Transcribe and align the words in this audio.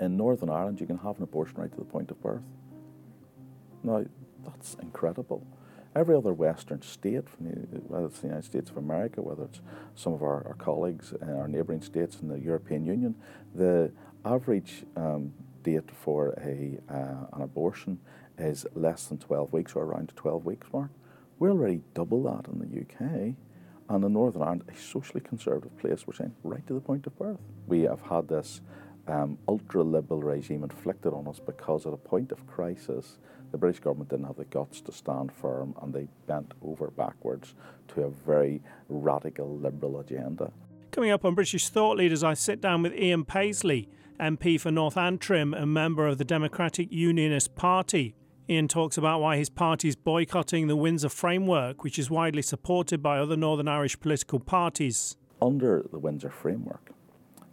In 0.00 0.16
Northern 0.16 0.50
Ireland, 0.50 0.80
you 0.80 0.86
can 0.86 0.98
have 0.98 1.16
an 1.18 1.22
abortion 1.22 1.60
right 1.60 1.70
to 1.70 1.78
the 1.78 1.84
point 1.84 2.10
of 2.10 2.20
birth. 2.20 2.42
Now, 3.82 4.04
that's 4.44 4.74
incredible. 4.74 5.46
Every 5.94 6.16
other 6.16 6.32
Western 6.32 6.82
state, 6.82 7.24
whether 7.38 8.06
it's 8.06 8.18
the 8.18 8.26
United 8.26 8.44
States 8.44 8.70
of 8.70 8.76
America, 8.76 9.22
whether 9.22 9.44
it's 9.44 9.60
some 9.94 10.12
of 10.12 10.22
our, 10.22 10.44
our 10.48 10.54
colleagues 10.54 11.12
in 11.22 11.30
our 11.30 11.46
neighbouring 11.46 11.82
states 11.82 12.18
in 12.20 12.28
the 12.28 12.40
European 12.40 12.84
Union, 12.84 13.14
the 13.54 13.92
average 14.24 14.84
um, 14.96 15.32
date 15.62 15.90
for 15.92 16.30
a, 16.38 16.78
uh, 16.92 17.36
an 17.36 17.42
abortion 17.42 18.00
is 18.38 18.66
less 18.74 19.06
than 19.06 19.18
12 19.18 19.52
weeks 19.52 19.74
or 19.74 19.84
around 19.84 20.08
the 20.08 20.14
12 20.14 20.44
weeks 20.44 20.66
mark. 20.72 20.90
We're 21.38 21.50
already 21.50 21.82
double 21.94 22.22
that 22.24 22.48
in 22.48 22.58
the 22.58 22.80
UK. 22.80 23.34
And 23.88 24.02
in 24.02 24.12
Northern 24.14 24.42
Ireland, 24.42 24.64
a 24.68 24.76
socially 24.76 25.20
conservative 25.20 25.76
place, 25.78 26.06
we're 26.06 26.14
saying 26.14 26.34
right 26.42 26.66
to 26.66 26.74
the 26.74 26.80
point 26.80 27.06
of 27.06 27.18
birth. 27.18 27.38
We 27.66 27.82
have 27.82 28.00
had 28.00 28.28
this 28.28 28.60
um, 29.06 29.38
ultra 29.48 29.82
liberal 29.82 30.22
regime 30.22 30.62
inflicted 30.62 31.12
on 31.12 31.28
us 31.28 31.40
because 31.44 31.86
at 31.86 31.92
a 31.92 31.96
point 31.96 32.32
of 32.32 32.46
crisis, 32.46 33.18
the 33.52 33.58
British 33.58 33.80
government 33.80 34.10
didn't 34.10 34.26
have 34.26 34.36
the 34.36 34.44
guts 34.46 34.80
to 34.80 34.92
stand 34.92 35.30
firm 35.32 35.74
and 35.82 35.92
they 35.92 36.08
bent 36.26 36.52
over 36.62 36.90
backwards 36.90 37.54
to 37.88 38.02
a 38.02 38.10
very 38.10 38.60
radical 38.88 39.56
liberal 39.58 40.00
agenda. 40.00 40.50
Coming 40.90 41.10
up 41.10 41.24
on 41.24 41.34
British 41.34 41.68
Thought 41.68 41.98
Leaders, 41.98 42.24
I 42.24 42.34
sit 42.34 42.60
down 42.60 42.82
with 42.82 42.94
Ian 42.94 43.24
Paisley, 43.24 43.88
MP 44.20 44.60
for 44.60 44.70
North 44.70 44.96
Antrim 44.96 45.52
and 45.52 45.72
member 45.72 46.06
of 46.06 46.18
the 46.18 46.24
Democratic 46.24 46.90
Unionist 46.92 47.54
Party. 47.54 48.14
Ian 48.48 48.68
talks 48.68 48.98
about 48.98 49.20
why 49.20 49.36
his 49.36 49.48
party 49.48 49.88
is 49.88 49.96
boycotting 49.96 50.66
the 50.66 50.76
Windsor 50.76 51.08
framework, 51.08 51.82
which 51.82 51.98
is 51.98 52.10
widely 52.10 52.42
supported 52.42 53.02
by 53.02 53.18
other 53.18 53.36
Northern 53.36 53.68
Irish 53.68 53.98
political 53.98 54.38
parties. 54.38 55.16
Under 55.40 55.84
the 55.90 55.98
Windsor 55.98 56.30
framework, 56.30 56.90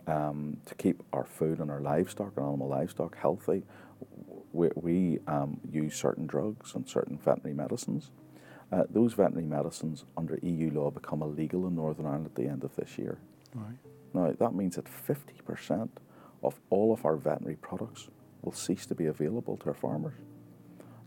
um, 0.08 0.58
to 0.66 0.76
keep 0.76 1.02
our 1.14 1.26
food 1.26 1.60
and 1.60 1.70
our 1.70 1.82
livestock 1.82 2.34
and 2.36 2.46
animal 2.46 2.68
livestock 2.68 3.18
healthy, 3.18 3.64
we, 4.54 4.70
we 4.76 5.20
um, 5.28 5.60
use 5.70 5.96
certain 5.96 6.28
drugs 6.28 6.76
and 6.76 6.88
certain 6.88 7.18
veterinary 7.18 7.54
medicines. 7.54 8.12
Uh, 8.72 8.84
those 8.90 9.14
veterinary 9.14 9.46
medicines 9.46 10.06
under 10.18 10.40
EU 10.42 10.72
law 10.72 10.90
become 10.90 11.22
illegal 11.22 11.68
in 11.68 11.76
Northern 11.76 12.06
Ireland 12.06 12.26
at 12.28 12.36
the 12.36 12.48
end 12.48 12.64
of 12.64 12.76
this 12.76 12.98
year. 12.98 13.20
Right. 13.54 13.78
Now, 14.14 14.34
that 14.38 14.54
means 14.54 14.76
that 14.76 14.86
50% 14.86 15.90
of 16.44 16.60
all 16.70 16.94
of 16.94 17.06
our 17.06 17.18
veterinary 17.18 17.58
products 17.58 18.10
will 18.42 18.54
cease 18.54 18.86
to 18.88 18.96
be 18.96 19.06
available 19.06 19.58
to 19.58 19.68
our 19.68 19.74
farmers. 19.74 20.16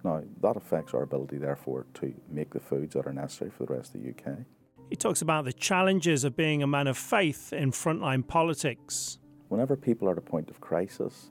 Now, 0.05 0.23
that 0.43 0.57
affects 0.57 0.93
our 0.93 1.03
ability, 1.03 1.39
therefore, 1.39 1.87
to 1.95 2.15
make 2.31 2.53
the 2.53 2.61
foods 2.61 2.95
that 2.95 3.07
are 3.07 3.13
necessary 3.13 3.51
for 3.51 3.65
the 3.65 3.75
rest 3.75 3.95
of 3.95 4.03
the 4.03 4.11
UK. 4.11 4.39
He 4.91 4.97
talks 4.97 5.23
about 5.23 5.45
the 5.45 5.53
challenges 5.53 6.25
of 6.25 6.37
being 6.37 6.63
a 6.63 6.67
man 6.67 6.87
of 6.87 6.97
faith 6.97 7.53
in 7.53 7.73
frontline 7.73 8.27
politics. 8.27 9.19
Whenever 9.49 9.77
people 9.77 10.09
are 10.09 10.13
at 10.13 10.19
a 10.19 10.21
point 10.21 10.51
of 10.51 10.61
crisis, 10.61 11.31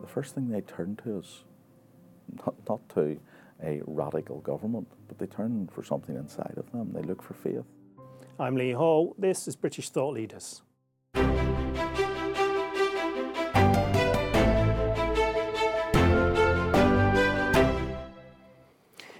the 0.00 0.06
first 0.06 0.34
thing 0.34 0.48
they 0.50 0.60
turn 0.60 0.96
to 1.04 1.18
is 1.18 1.44
not, 2.44 2.54
not 2.68 2.88
to 2.90 3.18
a 3.62 3.80
radical 3.86 4.40
government, 4.40 4.88
but 5.08 5.18
they 5.18 5.26
turn 5.26 5.68
for 5.72 5.82
something 5.82 6.16
inside 6.16 6.54
of 6.56 6.70
them. 6.72 6.92
They 6.92 7.02
look 7.02 7.22
for 7.22 7.34
faith. 7.34 7.64
I'm 8.38 8.56
Lee 8.56 8.72
Hall. 8.72 9.14
This 9.18 9.48
is 9.48 9.56
British 9.56 9.90
Thought 9.90 10.14
Leaders. 10.14 10.62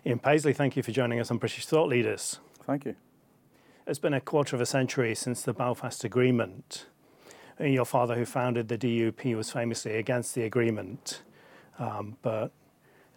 Ian 0.05 0.19
Paisley, 0.19 0.53
thank 0.53 0.77
you 0.77 0.83
for 0.83 0.91
joining 0.91 1.21
us 1.21 1.31
on 1.31 1.39
British 1.39 1.65
Thought 1.67 1.89
Leaders. 1.89 2.39
Thank 2.67 2.85
you. 2.85 2.97
It's 3.85 3.99
been 3.99 4.15
a 4.15 4.21
quarter 4.21 4.55
of 4.55 4.63
a 4.63 4.67
century 4.67 5.13
since 5.17 5.43
the 5.43 5.53
Belfast 5.53 6.05
Agreement. 6.05 6.87
Your 7.59 7.85
father, 7.85 8.15
who 8.15 8.25
founded 8.25 8.69
the 8.69 8.79
DUP, 8.79 9.35
was 9.35 9.51
famously 9.51 9.97
against 9.97 10.37
the 10.37 10.45
agreement. 10.45 11.23
Um, 11.81 12.17
but 12.23 12.53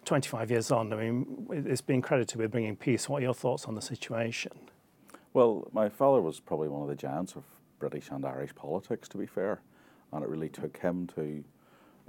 25 0.06 0.50
years 0.50 0.72
on, 0.72 0.92
I 0.92 0.96
mean, 0.96 1.46
it's 1.50 1.80
been 1.80 2.02
credited 2.02 2.40
with 2.40 2.50
bringing 2.50 2.74
peace. 2.74 3.08
What 3.08 3.18
are 3.18 3.26
your 3.26 3.34
thoughts 3.34 3.66
on 3.66 3.76
the 3.76 3.80
situation? 3.80 4.50
Well, 5.34 5.68
my 5.72 5.88
father 5.88 6.20
was 6.20 6.40
probably 6.40 6.66
one 6.66 6.82
of 6.82 6.88
the 6.88 6.96
giants 6.96 7.36
of 7.36 7.44
British 7.78 8.08
and 8.10 8.24
Irish 8.24 8.52
politics, 8.56 9.08
to 9.10 9.18
be 9.18 9.26
fair. 9.26 9.60
And 10.12 10.24
it 10.24 10.28
really 10.28 10.48
took 10.48 10.76
him 10.78 11.06
to 11.14 11.44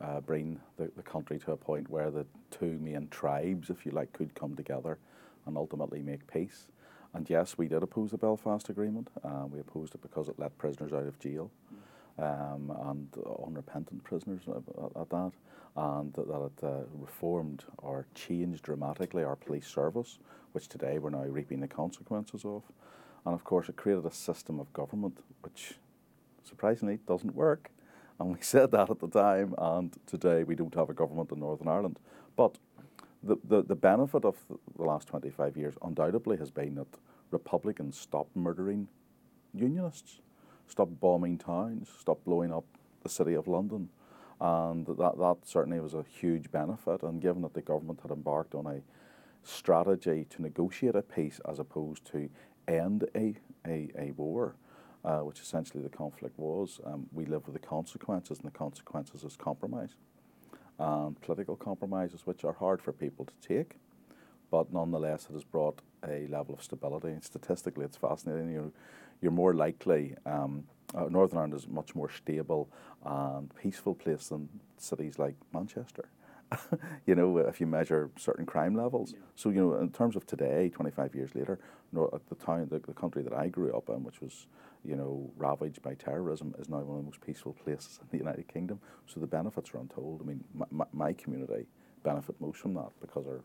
uh, 0.02 0.20
bring 0.22 0.60
the, 0.78 0.90
the 0.98 1.04
country 1.04 1.38
to 1.40 1.52
a 1.52 1.58
point 1.58 1.92
where 1.92 2.10
the 2.10 2.26
two 2.50 2.80
main 2.82 3.08
tribes, 3.10 3.70
if 3.70 3.86
you 3.86 3.92
like, 3.92 4.12
could 4.14 4.34
come 4.34 4.56
together 4.56 4.98
and 5.46 5.58
ultimately 5.58 6.02
make 6.02 6.26
peace. 6.26 6.66
And 7.18 7.28
yes, 7.32 7.58
we 7.58 7.68
did 7.68 7.82
oppose 7.82 8.12
the 8.12 8.18
Belfast 8.20 8.70
Agreement. 8.70 9.10
Uh, 9.24 9.48
we 9.52 9.60
opposed 9.60 9.96
it 9.96 10.04
because 10.04 10.30
it 10.30 10.38
let 10.38 10.56
prisoners 10.60 10.94
out 10.94 11.08
of 11.08 11.18
jail 11.18 11.50
um, 12.20 12.72
and 12.86 13.08
unrepentant 13.44 14.04
prisoners 14.04 14.42
at, 14.48 15.02
at 15.02 15.10
that, 15.10 15.32
and 15.76 16.14
that, 16.14 16.30
it 16.30 16.64
uh, 16.64 16.84
reformed 16.94 17.64
or 17.80 18.06
changed 18.14 18.62
dramatically 18.62 19.24
our 19.24 19.36
police 19.36 19.66
service, 19.66 20.20
which 20.52 20.68
today 20.68 21.00
we're 21.00 21.10
now 21.10 21.24
reaping 21.24 21.60
the 21.60 21.68
consequences 21.68 22.46
of. 22.46 22.62
And 23.26 23.34
of 23.34 23.44
course, 23.44 23.68
it 23.68 23.78
created 23.78 24.06
a 24.06 24.14
system 24.14 24.60
of 24.60 24.72
government 24.72 25.18
which 25.42 25.74
surprisingly 26.44 27.00
doesn't 27.08 27.34
work. 27.34 27.72
And 28.20 28.32
we 28.32 28.38
said 28.42 28.70
that 28.74 28.92
at 28.92 29.00
the 29.00 29.08
time, 29.08 29.56
and 29.58 29.92
today 30.06 30.44
we 30.44 30.54
don't 30.54 30.76
have 30.76 30.92
a 30.92 30.94
government 30.94 31.32
in 31.32 31.40
Northern 31.40 31.68
Ireland. 31.68 31.98
But 32.36 32.60
the, 33.24 33.38
the, 33.44 33.64
the 33.64 33.76
benefit 33.76 34.24
of 34.24 34.36
the 34.78 34.84
last 34.84 35.08
25 35.08 35.58
years 35.58 35.74
undoubtedly 35.82 36.38
has 36.38 36.52
been 36.52 36.76
that 36.76 36.88
Republicans 37.32 37.98
stopped 37.98 38.36
murdering 38.36 38.88
unionists, 39.54 40.20
stopped 40.68 41.00
bombing 41.00 41.38
towns, 41.38 41.90
stopped 42.00 42.26
blowing 42.26 42.54
up 42.54 42.66
the 43.04 43.10
city 43.10 43.34
of 43.34 43.48
London. 43.48 43.90
And 44.40 44.86
that, 44.86 45.18
that 45.18 45.38
certainly 45.44 45.80
was 45.80 45.94
a 45.94 46.04
huge 46.20 46.52
benefit. 46.52 47.02
And 47.04 47.22
given 47.22 47.42
that 47.42 47.54
the 47.54 47.62
government 47.62 48.02
had 48.02 48.12
embarked 48.12 48.54
on 48.54 48.68
a 48.68 48.82
strategy 49.44 50.26
to 50.30 50.42
negotiate 50.42 50.96
a 50.96 51.02
peace 51.02 51.40
as 51.50 51.60
opposed 51.60 52.06
to 52.12 52.30
end 52.68 53.08
a, 53.16 53.36
a, 53.66 53.90
a 53.98 54.12
war, 54.18 54.56
uh, 55.04 55.20
which 55.20 55.40
essentially 55.40 55.82
the 55.82 55.90
conflict 55.90 56.38
was, 56.38 56.80
um, 56.86 57.08
we 57.14 57.26
live 57.26 57.46
with 57.46 57.54
the 57.54 57.68
consequences, 57.68 58.40
and 58.40 58.48
the 58.48 58.58
consequences 58.58 59.24
is 59.24 59.36
compromise. 59.36 59.96
And 60.80 61.20
political 61.22 61.56
compromises, 61.56 62.22
which 62.26 62.44
are 62.44 62.54
hard 62.54 62.82
for 62.82 62.92
people 62.92 63.26
to 63.26 63.48
take, 63.48 63.78
but 64.50 64.72
nonetheless, 64.72 65.28
it 65.30 65.34
has 65.34 65.44
brought 65.44 65.82
a 66.08 66.28
level 66.28 66.56
of 66.56 66.64
stability. 66.64 67.10
And 67.10 67.24
statistically, 67.24 67.86
it's 67.86 67.98
fascinating. 67.98 68.52
You're, 68.52 68.72
you're 69.22 69.32
more 69.32 69.54
likely, 69.54 70.16
um, 70.26 70.64
uh, 70.96 71.06
Northern 71.10 71.38
Ireland 71.38 71.54
is 71.56 71.66
a 71.66 71.70
much 71.70 71.96
more 71.96 72.10
stable 72.10 72.70
and 73.06 73.54
peaceful 73.56 73.96
place 73.96 74.28
than 74.28 74.50
cities 74.78 75.20
like 75.20 75.36
Manchester. 75.54 76.10
you 77.06 77.14
know, 77.14 77.38
if 77.40 77.60
you 77.60 77.68
measure 77.68 78.10
certain 78.18 78.46
crime 78.46 78.76
levels. 78.76 79.12
Yeah. 79.12 79.20
So, 79.36 79.50
you 79.50 79.60
know, 79.60 79.76
in 79.76 79.92
terms 79.92 80.16
of 80.16 80.26
today, 80.26 80.70
25 80.74 81.14
years 81.14 81.36
later, 81.36 81.60
the 81.92 82.36
town, 82.46 82.68
the, 82.70 82.80
the 82.80 82.94
country 82.94 83.22
that 83.24 83.34
I 83.34 83.48
grew 83.48 83.76
up 83.76 83.90
in, 83.90 84.04
which 84.04 84.22
was, 84.22 84.48
you 84.84 84.96
know, 84.96 85.30
ravaged 85.36 85.82
by 85.82 85.94
terrorism, 85.96 86.56
is 86.58 86.70
now 86.70 86.78
one 86.78 86.98
of 86.98 87.04
the 87.04 87.04
most 87.04 87.22
peaceful 87.22 87.54
places 87.54 88.00
in 88.02 88.08
the 88.12 88.18
United 88.18 88.48
Kingdom. 88.48 88.80
So 89.08 89.20
the 89.20 89.28
benefits 89.28 89.72
are 89.74 89.80
untold. 89.80 90.22
I 90.24 90.26
mean, 90.26 90.44
my, 90.72 90.86
my 90.94 91.14
community 91.14 91.68
benefit 92.04 92.36
most 92.40 92.60
from 92.60 92.74
that 92.76 92.92
because 93.02 93.26
our 93.28 93.42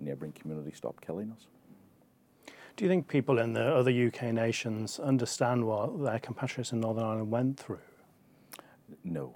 neighbouring 0.00 0.32
community 0.32 0.72
stop 0.74 1.00
killing 1.04 1.32
us. 1.32 1.46
Do 2.76 2.84
you 2.84 2.90
think 2.90 3.08
people 3.08 3.38
in 3.38 3.52
the 3.52 3.74
other 3.74 3.90
UK 3.90 4.32
nations 4.32 4.98
understand 4.98 5.66
what 5.66 6.02
their 6.02 6.18
compatriots 6.18 6.72
in 6.72 6.80
Northern 6.80 7.04
Ireland 7.04 7.30
went 7.30 7.60
through? 7.60 7.80
No. 9.04 9.34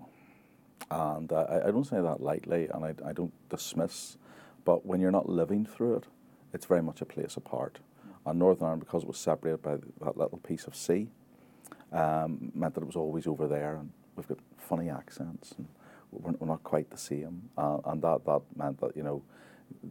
And 0.90 1.32
I, 1.32 1.62
I, 1.66 1.70
don't 1.70 1.86
say 1.86 2.00
that 2.00 2.20
lightly 2.20 2.68
and 2.72 2.84
I, 2.84 2.94
I, 3.06 3.12
don't 3.12 3.32
dismiss, 3.48 4.16
but 4.64 4.86
when 4.86 5.00
you're 5.00 5.10
not 5.10 5.28
living 5.28 5.66
through 5.66 5.96
it, 5.96 6.04
it's 6.52 6.66
very 6.66 6.82
much 6.82 7.00
a 7.00 7.04
place 7.04 7.36
apart. 7.36 7.80
And 8.26 8.38
Northern 8.38 8.64
Ireland, 8.64 8.80
because 8.80 9.02
it 9.02 9.08
was 9.08 9.18
separated 9.18 9.62
by 9.62 9.76
that 10.02 10.16
little 10.16 10.38
piece 10.38 10.64
of 10.64 10.76
sea, 10.76 11.08
um, 11.92 12.52
meant 12.54 12.74
that 12.74 12.82
it 12.82 12.86
was 12.86 12.96
always 12.96 13.26
over 13.26 13.46
there 13.46 13.76
and 13.76 13.90
we've 14.16 14.28
got 14.28 14.38
funny 14.56 14.90
accents 14.90 15.54
and 15.58 15.66
we're, 16.12 16.32
we're 16.38 16.48
not 16.48 16.62
quite 16.62 16.90
the 16.90 16.98
same. 16.98 17.50
Uh, 17.56 17.78
and 17.86 18.02
that, 18.02 18.24
that 18.26 18.40
meant 18.56 18.80
that, 18.80 18.96
you 18.96 19.02
know, 19.02 19.22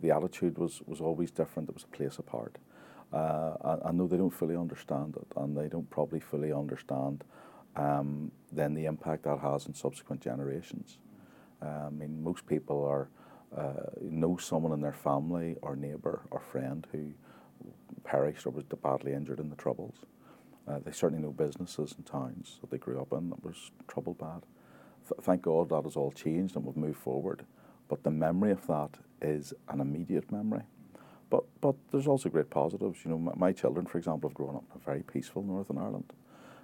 the 0.02 0.12
attitude 0.12 0.58
was, 0.58 0.82
was 0.86 1.02
always 1.02 1.32
different. 1.32 1.70
It 1.70 1.76
was 1.76 1.84
a 1.84 1.96
place 1.96 2.18
apart. 2.18 2.58
Uh, 3.12 3.56
I, 3.64 3.90
I, 3.90 3.92
know 3.92 4.08
they 4.08 4.18
don't 4.18 4.34
fully 4.34 4.56
understand 4.56 5.16
it, 5.18 5.28
and 5.38 5.56
they 5.56 5.68
don't 5.68 5.90
probably 5.90 6.20
fully 6.20 6.52
understand 6.52 7.24
um, 7.76 8.32
then 8.52 8.74
the 8.74 8.86
impact 8.86 9.24
that 9.24 9.40
has 9.40 9.68
on 9.68 9.74
subsequent 9.74 10.22
generations. 10.22 10.98
Uh, 11.62 11.88
I 11.88 11.90
mean, 11.90 12.24
most 12.24 12.46
people 12.48 12.84
are 12.84 13.10
uh, 13.56 13.92
know 14.02 14.38
someone 14.38 14.72
in 14.72 14.82
their 14.82 14.94
family 14.94 15.58
or 15.62 15.76
neighbour 15.76 16.22
or 16.32 16.40
friend 16.40 16.88
who 16.92 17.12
perished 18.04 18.46
or 18.46 18.50
was 18.50 18.64
badly 18.64 19.14
injured 19.14 19.40
in 19.40 19.50
the 19.50 19.56
Troubles. 19.56 19.96
Uh, 20.68 20.80
they 20.80 20.92
certainly 20.92 21.22
know 21.22 21.32
businesses 21.32 21.94
and 21.96 22.06
towns 22.06 22.58
that 22.62 22.72
they 22.72 22.78
grew 22.78 23.00
up 23.00 23.12
in 23.12 23.30
that 23.30 23.44
was 23.44 23.72
troubled 23.88 24.18
bad. 24.18 24.42
Th- 25.08 25.22
thank 25.22 25.42
God 25.42 25.70
that 25.70 25.84
has 25.84 25.96
all 25.96 26.12
changed 26.12 26.56
and 26.56 26.66
we've 26.66 26.78
moved 26.78 27.00
forward. 27.00 27.46
But 27.94 28.02
the 28.02 28.10
memory 28.10 28.50
of 28.50 28.66
that 28.66 28.90
is 29.22 29.54
an 29.70 29.80
immediate 29.80 30.32
memory. 30.32 30.64
But, 31.30 31.44
but 31.62 31.76
there's 31.92 32.08
also 32.08 32.28
great 32.28 32.50
positives. 32.50 33.06
You 33.06 33.12
know, 33.12 33.20
my, 33.20 33.34
my 33.36 33.52
children, 33.52 33.86
for 33.86 34.00
example, 34.00 34.32
have 34.32 34.36
grown 34.36 34.56
up 34.56 34.64
in 34.74 34.82
a 34.82 34.84
very 34.84 35.04
peaceful 35.04 35.44
Northern 35.44 35.78
Ireland. 35.78 36.12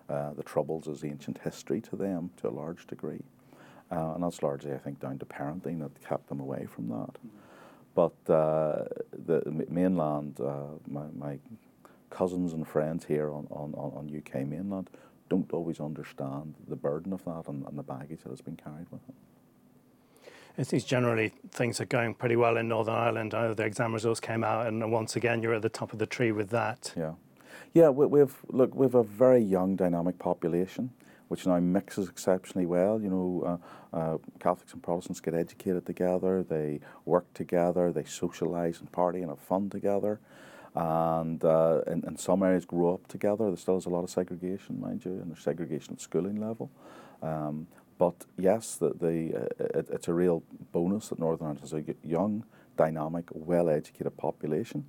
Uh, 0.10 0.34
the 0.34 0.42
Troubles 0.42 0.88
is 0.88 1.04
ancient 1.04 1.38
history 1.44 1.82
to 1.82 1.96
them 1.96 2.32
to 2.38 2.50
a 2.50 2.50
large 2.50 2.88
degree. 2.88 3.22
uh, 3.92 4.14
and 4.16 4.24
that's 4.24 4.42
largely, 4.42 4.74
I 4.74 4.80
think, 4.80 5.00
down 5.00 5.20
to 5.20 5.26
parenting 5.26 5.82
that 5.82 6.04
kept 6.04 6.30
them 6.30 6.40
away 6.40 6.66
from 6.66 6.90
that. 6.90 7.16
But 7.94 8.34
uh, 8.34 8.86
the 9.12 9.68
mainland, 9.70 10.40
uh, 10.40 10.80
my, 10.88 11.04
my, 11.16 11.38
cousins 12.10 12.54
and 12.54 12.68
friends 12.68 13.06
here 13.06 13.32
on, 13.32 13.46
on, 13.52 13.76
on 13.76 14.12
UK 14.18 14.48
mainland 14.48 14.90
don't 15.30 15.54
always 15.54 15.80
understand 15.80 16.56
the 16.68 16.76
burden 16.76 17.14
of 17.14 17.24
that 17.26 17.48
and, 17.48 17.68
and 17.68 17.78
the 17.78 17.84
baggage 17.84 18.24
that 18.24 18.32
has 18.32 18.42
been 18.42 18.56
carried 18.56 18.88
with 18.90 19.02
it. 19.08 19.14
It 20.58 20.68
seems 20.68 20.84
generally 20.84 21.34
things 21.52 21.80
are 21.80 21.86
going 21.86 22.14
pretty 22.16 22.36
well 22.36 22.58
in 22.58 22.68
Northern 22.68 22.96
Ireland. 22.96 23.34
I 23.34 23.48
know 23.48 23.54
the 23.54 23.64
exam 23.64 23.94
results 23.94 24.20
came 24.20 24.44
out, 24.44 24.68
and 24.68 24.92
once 24.92 25.16
again, 25.16 25.42
you're 25.42 25.54
at 25.54 25.62
the 25.62 25.70
top 25.70 25.94
of 25.94 26.00
the 26.00 26.06
tree 26.06 26.32
with 26.32 26.50
that. 26.50 26.94
Yeah, 26.98 27.14
yeah. 27.74 27.90
We, 27.90 28.06
we've 28.08 28.36
look, 28.50 28.76
we've 28.76 28.96
a 28.96 29.04
very 29.04 29.42
young, 29.42 29.76
dynamic 29.76 30.20
population 30.20 30.92
which 31.30 31.46
now 31.46 31.60
mixes 31.60 32.10
exceptionally 32.10 32.66
well. 32.66 33.00
You 33.00 33.10
know, 33.10 33.60
uh, 33.94 33.98
uh, 33.98 34.18
Catholics 34.40 34.74
and 34.74 34.84
Protestants 34.84 35.22
get 35.22 35.34
educated 35.34 35.86
together, 35.86 36.44
they 36.44 36.82
work 37.06 37.32
together, 37.34 37.92
they 37.92 38.04
socialise 38.04 38.80
and 38.80 38.92
party 38.92 39.22
and 39.22 39.30
have 39.30 39.40
fun 39.40 39.70
together. 39.70 40.20
And 40.76 41.44
uh, 41.44 41.82
in, 41.88 42.04
in, 42.06 42.18
some 42.18 42.44
areas 42.44 42.66
grow 42.66 42.94
up 42.94 43.08
together. 43.08 43.48
There 43.48 43.58
still 43.58 43.78
is 43.78 43.88
a 43.88 43.90
lot 43.90 44.04
of 44.04 44.10
segregation, 44.10 44.80
mind 44.80 45.04
you, 45.04 45.14
and 45.14 45.32
there's 45.32 45.42
segregation 45.42 45.94
at 45.94 46.02
schooling 46.02 46.40
level. 46.40 46.70
Um, 47.24 47.68
but 48.00 48.26
yes, 48.38 48.78
the, 48.78 48.90
the, 48.90 49.36
uh, 49.36 49.80
it, 49.80 49.90
it's 49.92 50.08
a 50.08 50.14
real 50.14 50.42
bonus 50.72 51.10
that 51.10 51.20
Northern 51.20 51.48
Ireland 51.48 51.60
has 51.60 51.74
a 51.74 51.84
young, 52.04 52.46
dynamic, 52.78 53.26
well 53.32 53.70
educated 53.70 54.18
population. 54.18 54.86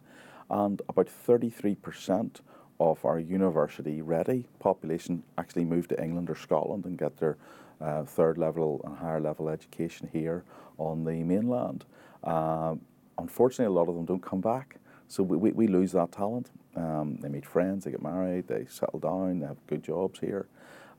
And 0.48 0.80
about 0.88 1.08
33% 1.26 2.40
of 2.78 3.04
our 3.04 3.18
university 3.18 4.00
ready 4.00 4.46
population 4.60 5.24
actually 5.36 5.64
move 5.64 5.88
to 5.88 6.02
England 6.02 6.30
or 6.30 6.36
Scotland 6.36 6.86
and 6.86 6.96
get 6.96 7.18
their 7.18 7.36
uh, 7.80 8.04
third 8.04 8.38
level 8.38 8.80
and 8.84 8.96
higher 8.96 9.20
level 9.20 9.48
education 9.48 10.08
here 10.12 10.44
on 10.78 11.04
the 11.04 11.22
mainland. 11.24 11.84
Uh, 12.22 12.76
unfortunately, 13.18 13.66
a 13.66 13.76
lot 13.76 13.88
of 13.88 13.96
them 13.96 14.04
don't 14.04 14.22
come 14.22 14.40
back, 14.40 14.76
so 15.08 15.22
we, 15.22 15.36
we, 15.36 15.52
we 15.52 15.66
lose 15.66 15.92
that 15.92 16.12
talent. 16.12 16.50
Um, 16.76 17.16
they 17.20 17.28
meet 17.28 17.44
friends, 17.44 17.84
they 17.84 17.90
get 17.90 18.02
married, 18.02 18.46
they 18.46 18.66
settle 18.68 19.00
down, 19.00 19.40
they 19.40 19.46
have 19.46 19.66
good 19.66 19.82
jobs 19.82 20.20
here. 20.20 20.46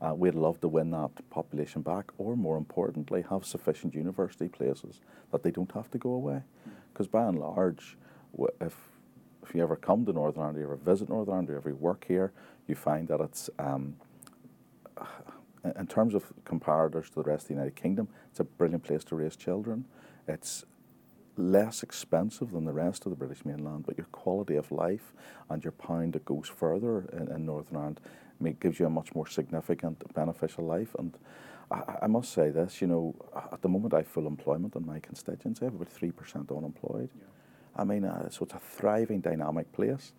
Uh, 0.02 0.16
we'd 0.16 0.34
love 0.34 0.60
to 0.60 0.68
win 0.68 0.90
that 0.92 1.12
population 1.30 1.82
back, 1.82 2.12
or 2.18 2.36
more 2.36 2.58
importantly, 2.58 3.24
have 3.30 3.46
sufficient 3.46 3.94
university 3.94 4.48
places 4.48 5.00
that 5.32 5.44
they 5.44 5.52
don't 5.52 5.72
have 5.74 5.92
to 5.92 5.98
go 5.98 6.10
away. 6.10 6.42
Because 6.92 7.08
by 7.08 7.28
and 7.28 7.40
large, 7.40 7.98
if 8.60 8.76
if 9.44 9.56
you 9.56 9.64
ever 9.64 9.76
come 9.76 10.06
to 10.06 10.14
Northern 10.14 10.42
Ireland, 10.44 10.60
you 10.60 10.66
ever 10.66 10.76
visit 10.76 11.10
Northern 11.10 11.34
Ireland, 11.34 11.50
you 11.50 11.56
ever 11.56 11.74
work 11.74 12.06
here, 12.08 12.32
you 12.68 12.76
find 12.76 13.08
that 13.08 13.20
it's, 13.20 13.50
um, 13.60 13.96
in 15.76 15.88
terms 15.88 16.14
of 16.14 16.32
comparators 16.46 17.10
to 17.10 17.16
the 17.16 17.24
rest 17.24 17.44
of 17.44 17.48
the 17.50 17.54
United 17.56 17.76
Kingdom, 17.76 18.08
it's 18.30 18.40
a 18.40 18.44
brilliant 18.44 18.84
place 18.84 19.04
to 19.06 19.16
raise 19.16 19.36
children. 19.36 19.86
It's 20.28 20.66
less 21.38 21.84
expensive 21.84 22.52
than 22.52 22.66
the 22.66 22.74
rest 22.74 23.06
of 23.06 23.10
the 23.10 23.16
British 23.16 23.46
mainland, 23.46 23.86
but 23.86 23.98
your 23.98 24.08
quality 24.12 24.56
of 24.56 24.72
life 24.72 25.14
and 25.50 25.64
your 25.64 25.72
pound 25.72 26.14
that 26.14 26.26
goes 26.26 26.48
further 26.48 27.10
in, 27.14 27.32
in 27.32 27.46
Northern 27.46 27.78
Ireland 27.78 28.00
make, 28.40 28.60
gives 28.60 28.80
you 28.80 28.86
a 28.86 28.90
much 28.90 29.14
more 29.16 29.28
significant, 29.28 30.04
beneficial 30.14 30.66
life. 30.66 30.96
And 31.00 31.18
I, 31.70 32.00
I, 32.04 32.08
must 32.08 32.34
say 32.34 32.50
this, 32.50 32.82
you 32.82 32.88
know, 32.88 33.16
at 33.52 33.62
the 33.62 33.70
moment 33.70 33.94
I 33.94 33.98
have 33.98 34.08
full 34.08 34.28
employment 34.28 34.76
in 34.76 34.86
my 34.86 35.00
constituency, 35.00 35.64
I 35.64 35.66
have 35.66 35.76
about 35.76 35.94
3% 35.94 36.56
unemployed. 36.56 37.10
Yeah. 37.16 37.24
I 37.76 37.84
mean, 37.84 38.04
uh, 38.04 38.30
so 38.30 38.44
it's 38.44 38.54
a 38.54 38.60
thriving, 38.60 39.22
dynamic 39.22 39.72
place. 39.72 40.14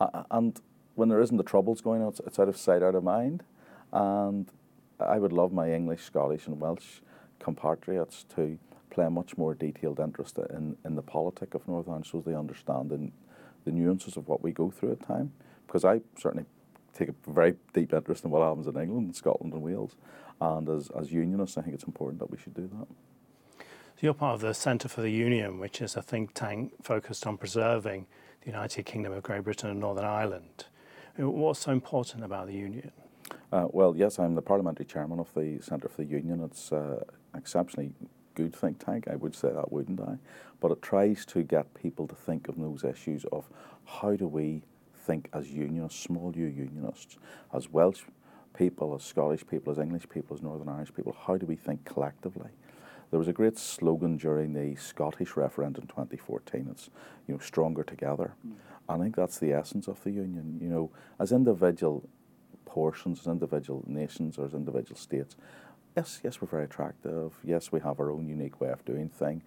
Uh, 0.00 0.24
and 0.30 0.60
when 0.94 1.08
there 1.08 1.20
isn't 1.20 1.36
the 1.36 1.44
troubles 1.44 1.80
going 1.80 2.02
on, 2.02 2.08
it's, 2.08 2.20
it's, 2.26 2.38
out 2.38 2.48
of 2.48 2.56
sight, 2.56 2.82
out 2.82 2.94
of 2.94 3.04
mind. 3.04 3.44
And 3.92 4.48
I 4.98 5.18
would 5.18 5.32
love 5.32 5.52
my 5.52 5.72
English, 5.72 6.02
Scottish, 6.02 6.46
and 6.46 6.60
Welsh 6.60 7.00
compatriots 7.38 8.24
to 8.34 8.58
play 8.96 9.04
a 9.04 9.10
much 9.10 9.36
more 9.36 9.54
detailed 9.54 10.00
interest 10.00 10.38
in, 10.38 10.74
in 10.86 10.94
the 10.96 11.02
politic 11.02 11.52
of 11.54 11.68
Northern 11.68 11.90
Ireland 11.90 12.06
so 12.06 12.22
they 12.24 12.34
understand 12.34 12.88
the, 12.88 13.10
the 13.66 13.70
nuances 13.70 14.16
of 14.16 14.26
what 14.26 14.42
we 14.42 14.52
go 14.52 14.70
through 14.70 14.92
at 14.92 15.06
time. 15.06 15.32
Because 15.66 15.84
I 15.84 16.00
certainly 16.18 16.46
take 16.94 17.10
a 17.10 17.14
very 17.30 17.56
deep 17.74 17.92
interest 17.92 18.24
in 18.24 18.30
what 18.30 18.42
happens 18.42 18.66
in 18.66 18.76
England, 18.80 19.14
Scotland, 19.14 19.52
and 19.52 19.60
Wales. 19.60 19.96
And 20.40 20.66
as, 20.70 20.90
as 20.98 21.12
unionists, 21.12 21.58
I 21.58 21.62
think 21.62 21.74
it's 21.74 21.84
important 21.84 22.20
that 22.20 22.30
we 22.30 22.38
should 22.38 22.54
do 22.54 22.70
that. 22.78 22.88
So 23.60 24.00
you're 24.00 24.14
part 24.14 24.36
of 24.36 24.40
the 24.40 24.54
Centre 24.54 24.88
for 24.88 25.02
the 25.02 25.10
Union, 25.10 25.58
which 25.58 25.82
is 25.82 25.94
a 25.94 26.02
think 26.02 26.32
tank 26.32 26.72
focused 26.82 27.26
on 27.26 27.36
preserving 27.36 28.06
the 28.40 28.46
United 28.46 28.86
Kingdom 28.86 29.12
of 29.12 29.22
Great 29.22 29.44
Britain 29.44 29.68
and 29.68 29.80
Northern 29.80 30.06
Ireland. 30.06 30.64
What's 31.18 31.60
so 31.60 31.70
important 31.70 32.24
about 32.24 32.46
the 32.46 32.54
Union? 32.54 32.92
Uh, 33.52 33.66
well, 33.70 33.94
yes, 33.94 34.18
I'm 34.18 34.34
the 34.34 34.42
parliamentary 34.42 34.86
chairman 34.86 35.18
of 35.18 35.32
the 35.34 35.58
Centre 35.60 35.88
for 35.88 36.02
the 36.02 36.08
Union. 36.08 36.42
It's 36.44 36.72
uh, 36.72 37.04
exceptionally 37.34 37.92
good 38.36 38.54
think 38.54 38.84
tank, 38.84 39.08
I 39.10 39.16
would 39.16 39.34
say 39.34 39.50
that, 39.52 39.72
wouldn't 39.72 40.00
I? 40.00 40.18
But 40.60 40.70
it 40.70 40.82
tries 40.82 41.26
to 41.26 41.42
get 41.42 41.74
people 41.74 42.06
to 42.06 42.14
think 42.14 42.48
of 42.48 42.56
those 42.56 42.84
issues 42.84 43.24
of 43.32 43.48
how 43.84 44.14
do 44.14 44.28
we 44.28 44.62
think 44.94 45.28
as 45.32 45.50
unionists, 45.50 46.00
small 46.00 46.32
U 46.36 46.46
unionists, 46.46 47.16
as 47.52 47.72
Welsh 47.72 48.02
people, 48.56 48.94
as 48.94 49.02
Scottish 49.02 49.46
people, 49.46 49.72
as 49.72 49.78
English 49.78 50.08
people, 50.08 50.36
as 50.36 50.42
Northern 50.42 50.68
Irish 50.68 50.94
people, 50.94 51.16
how 51.26 51.36
do 51.36 51.46
we 51.46 51.56
think 51.56 51.84
collectively? 51.84 52.50
There 53.10 53.18
was 53.18 53.28
a 53.28 53.32
great 53.32 53.56
slogan 53.56 54.16
during 54.16 54.52
the 54.52 54.76
Scottish 54.76 55.36
referendum 55.36 55.86
2014. 55.86 56.68
It's 56.70 56.90
you 57.26 57.34
know 57.34 57.40
stronger 57.40 57.84
together. 57.84 58.34
Mm. 58.46 58.54
I 58.88 58.98
think 58.98 59.16
that's 59.16 59.38
the 59.38 59.52
essence 59.52 59.88
of 59.88 60.02
the 60.02 60.10
union. 60.10 60.58
You 60.60 60.68
know, 60.68 60.90
as 61.18 61.32
individual 61.32 62.08
portions, 62.64 63.20
as 63.20 63.26
individual 63.26 63.84
nations, 63.86 64.38
or 64.38 64.44
as 64.44 64.54
individual 64.54 64.98
states, 64.98 65.36
yes, 65.96 66.20
yes, 66.22 66.40
we're 66.40 66.48
very 66.48 66.64
attractive. 66.64 67.32
Yes, 67.42 67.72
we 67.72 67.80
have 67.80 67.98
our 68.00 68.10
own 68.10 68.28
unique 68.28 68.60
way 68.60 68.68
of 68.68 68.84
doing 68.84 69.08
thing, 69.08 69.42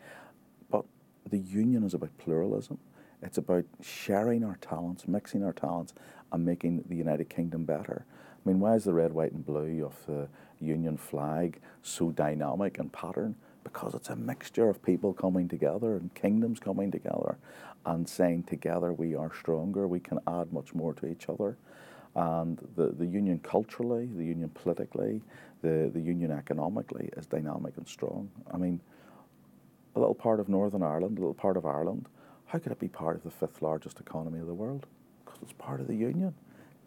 but 0.69 0.85
the 1.29 1.37
union 1.37 1.83
is 1.83 1.93
about 1.93 2.17
pluralism. 2.17 2.79
It's 3.21 3.37
about 3.37 3.65
sharing 3.81 4.43
our 4.43 4.57
talents, 4.57 5.07
mixing 5.07 5.43
our 5.43 5.53
talents, 5.53 5.93
and 6.31 6.45
making 6.45 6.85
the 6.87 6.95
United 6.95 7.29
Kingdom 7.29 7.65
better. 7.65 8.05
I 8.09 8.49
mean, 8.49 8.59
why 8.59 8.75
is 8.75 8.85
the 8.85 8.93
red, 8.93 9.11
white, 9.11 9.33
and 9.33 9.45
blue 9.45 9.85
of 9.85 10.05
the 10.05 10.29
Union 10.59 10.97
flag 10.97 11.59
so 11.81 12.11
dynamic 12.11 12.79
and 12.79 12.91
pattern? 12.91 13.35
because 13.63 13.93
it's 13.93 14.09
a 14.09 14.15
mixture 14.15 14.69
of 14.69 14.81
people 14.81 15.13
coming 15.13 15.47
together 15.47 15.95
and 15.95 16.13
kingdoms 16.15 16.59
coming 16.59 16.91
together 16.91 17.37
and 17.85 18.07
saying 18.07 18.43
together 18.43 18.91
we 18.91 19.15
are 19.15 19.31
stronger, 19.33 19.87
we 19.87 19.99
can 19.99 20.19
add 20.27 20.51
much 20.51 20.73
more 20.73 20.93
to 20.93 21.07
each 21.07 21.29
other. 21.29 21.57
And 22.15 22.57
the, 22.75 22.87
the 22.87 23.05
union 23.05 23.39
culturally, 23.39 24.09
the 24.15 24.25
union 24.25 24.49
politically, 24.49 25.21
the, 25.61 25.91
the 25.93 25.99
union 25.99 26.31
economically 26.31 27.09
is 27.15 27.25
dynamic 27.25 27.77
and 27.77 27.87
strong. 27.87 28.29
I 28.51 28.57
mean, 28.57 28.79
a 29.95 29.99
little 29.99 30.15
part 30.15 30.39
of 30.39 30.49
Northern 30.49 30.83
Ireland, 30.83 31.17
a 31.17 31.21
little 31.21 31.33
part 31.33 31.57
of 31.57 31.65
Ireland, 31.65 32.07
how 32.47 32.57
could 32.57 32.71
it 32.71 32.79
be 32.79 32.87
part 32.87 33.15
of 33.15 33.23
the 33.23 33.29
fifth 33.29 33.61
largest 33.61 33.99
economy 33.99 34.39
of 34.39 34.47
the 34.47 34.53
world? 34.53 34.87
Because 35.23 35.39
it's 35.43 35.53
part 35.53 35.81
of 35.81 35.87
the 35.87 35.95
union, 35.95 36.33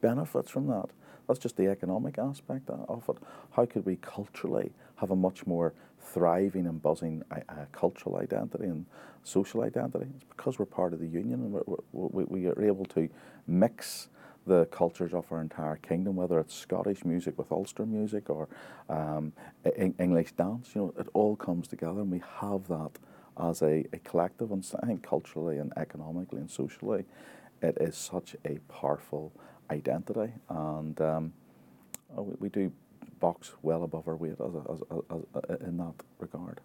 benefits 0.00 0.50
from 0.50 0.66
that. 0.66 0.86
That's 1.28 1.38
just 1.38 1.56
the 1.56 1.68
economic 1.68 2.18
aspect 2.18 2.68
of 2.68 3.04
it. 3.08 3.16
How 3.52 3.64
could 3.64 3.86
we 3.86 3.96
culturally 3.96 4.72
have 4.96 5.12
a 5.12 5.16
much 5.16 5.46
more 5.46 5.72
thriving 6.00 6.66
and 6.66 6.82
buzzing 6.82 7.22
uh, 7.30 7.36
uh, 7.48 7.64
cultural 7.70 8.16
identity 8.16 8.64
and 8.64 8.86
social 9.22 9.62
identity? 9.62 10.06
It's 10.16 10.24
because 10.24 10.58
we're 10.58 10.66
part 10.66 10.92
of 10.92 10.98
the 10.98 11.06
union 11.06 11.42
and 11.42 11.52
we're, 11.52 11.62
we 11.92 12.24
we 12.24 12.46
are 12.46 12.60
able 12.60 12.84
to 12.86 13.08
mix 13.46 14.08
the 14.46 14.66
cultures 14.66 15.14
of 15.14 15.30
our 15.30 15.40
entire 15.40 15.76
kingdom, 15.76 16.16
whether 16.16 16.40
it's 16.40 16.54
Scottish 16.54 17.04
music 17.04 17.38
with 17.38 17.52
Ulster 17.52 17.86
music 17.86 18.28
or 18.28 18.48
um, 18.88 19.32
English 19.98 20.32
dance. 20.32 20.70
You 20.74 20.80
know, 20.80 20.94
it 20.98 21.08
all 21.12 21.36
comes 21.36 21.68
together, 21.68 22.00
and 22.00 22.10
we 22.10 22.22
have 22.40 22.66
that 22.68 22.90
as 23.40 23.62
a, 23.62 23.84
a 23.92 23.98
collective. 24.04 24.50
And 24.50 24.66
I 24.82 24.86
think 24.86 25.02
culturally 25.02 25.58
and 25.58 25.72
economically 25.76 26.40
and 26.40 26.50
socially, 26.50 27.04
it 27.62 27.78
is 27.80 27.96
such 27.96 28.34
a 28.44 28.58
powerful 28.68 29.32
identity, 29.70 30.32
and 30.48 31.00
um, 31.00 31.32
oh, 32.16 32.36
we, 32.38 32.48
do 32.48 32.72
box 33.20 33.52
well 33.62 33.84
above 33.84 34.08
our 34.08 34.16
weight 34.16 34.32
as, 34.32 34.54
a, 34.54 34.72
as, 34.72 34.82
as, 34.90 35.22
as, 35.48 35.60
in 35.60 35.76
that 35.76 35.94
regard. 36.18 36.60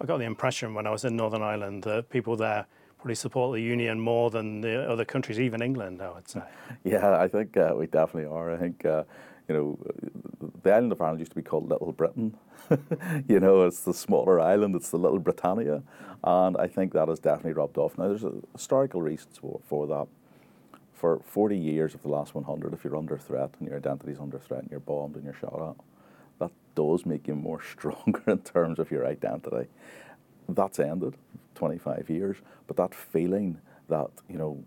I 0.00 0.04
got 0.04 0.18
the 0.18 0.24
impression 0.24 0.74
when 0.74 0.86
I 0.86 0.90
was 0.90 1.06
in 1.06 1.16
Northern 1.16 1.42
Ireland 1.42 1.84
that 1.84 2.10
people 2.10 2.36
there 2.36 2.66
probably 3.06 3.14
support 3.14 3.54
the 3.54 3.62
union 3.62 4.00
more 4.00 4.30
than 4.30 4.60
the 4.62 4.90
other 4.90 5.04
countries, 5.04 5.38
even 5.38 5.62
England, 5.62 6.02
I 6.02 6.10
would 6.10 6.28
say. 6.28 6.42
Yeah, 6.84 7.16
I 7.20 7.28
think 7.28 7.56
uh, 7.56 7.72
we 7.76 7.86
definitely 7.86 8.28
are. 8.28 8.52
I 8.52 8.56
think, 8.56 8.84
uh, 8.84 9.04
you 9.46 9.54
know, 9.54 9.78
the 10.64 10.74
island 10.74 10.90
of 10.90 11.00
Ireland 11.00 11.20
used 11.20 11.30
to 11.30 11.36
be 11.36 11.42
called 11.42 11.68
Little 11.68 11.92
Britain. 11.92 12.36
you 13.28 13.38
know, 13.38 13.62
it's 13.62 13.82
the 13.84 13.94
smaller 13.94 14.40
island, 14.40 14.74
it's 14.74 14.90
the 14.90 14.96
Little 14.96 15.20
Britannia. 15.20 15.84
And 16.24 16.56
I 16.56 16.66
think 16.66 16.94
that 16.94 17.06
has 17.06 17.20
definitely 17.20 17.52
rubbed 17.52 17.78
off. 17.78 17.96
Now, 17.96 18.08
there's 18.08 18.24
historical 18.52 19.00
reasons 19.00 19.38
for, 19.38 19.60
for 19.68 19.86
that 19.86 20.08
for 20.92 21.20
40 21.24 21.56
years 21.56 21.94
of 21.94 22.02
the 22.02 22.08
last 22.08 22.34
100, 22.34 22.72
if 22.72 22.82
you're 22.82 22.96
under 22.96 23.16
threat 23.16 23.50
and 23.60 23.68
your 23.68 23.76
identity 23.76 24.10
is 24.10 24.18
under 24.18 24.40
threat 24.40 24.62
and 24.62 24.70
you're 24.72 24.80
bombed 24.80 25.14
and 25.14 25.24
you're 25.24 25.34
shot 25.34 25.76
at, 25.76 25.84
that 26.40 26.50
does 26.74 27.06
make 27.06 27.28
you 27.28 27.36
more 27.36 27.62
stronger 27.72 28.22
in 28.26 28.40
terms 28.40 28.80
of 28.80 28.90
your 28.90 29.06
identity. 29.06 29.68
That's 30.48 30.80
ended, 30.80 31.14
25 31.56 32.08
years, 32.08 32.36
but 32.66 32.76
that 32.76 32.94
feeling 32.94 33.58
that, 33.88 34.10
you 34.28 34.38
know, 34.38 34.62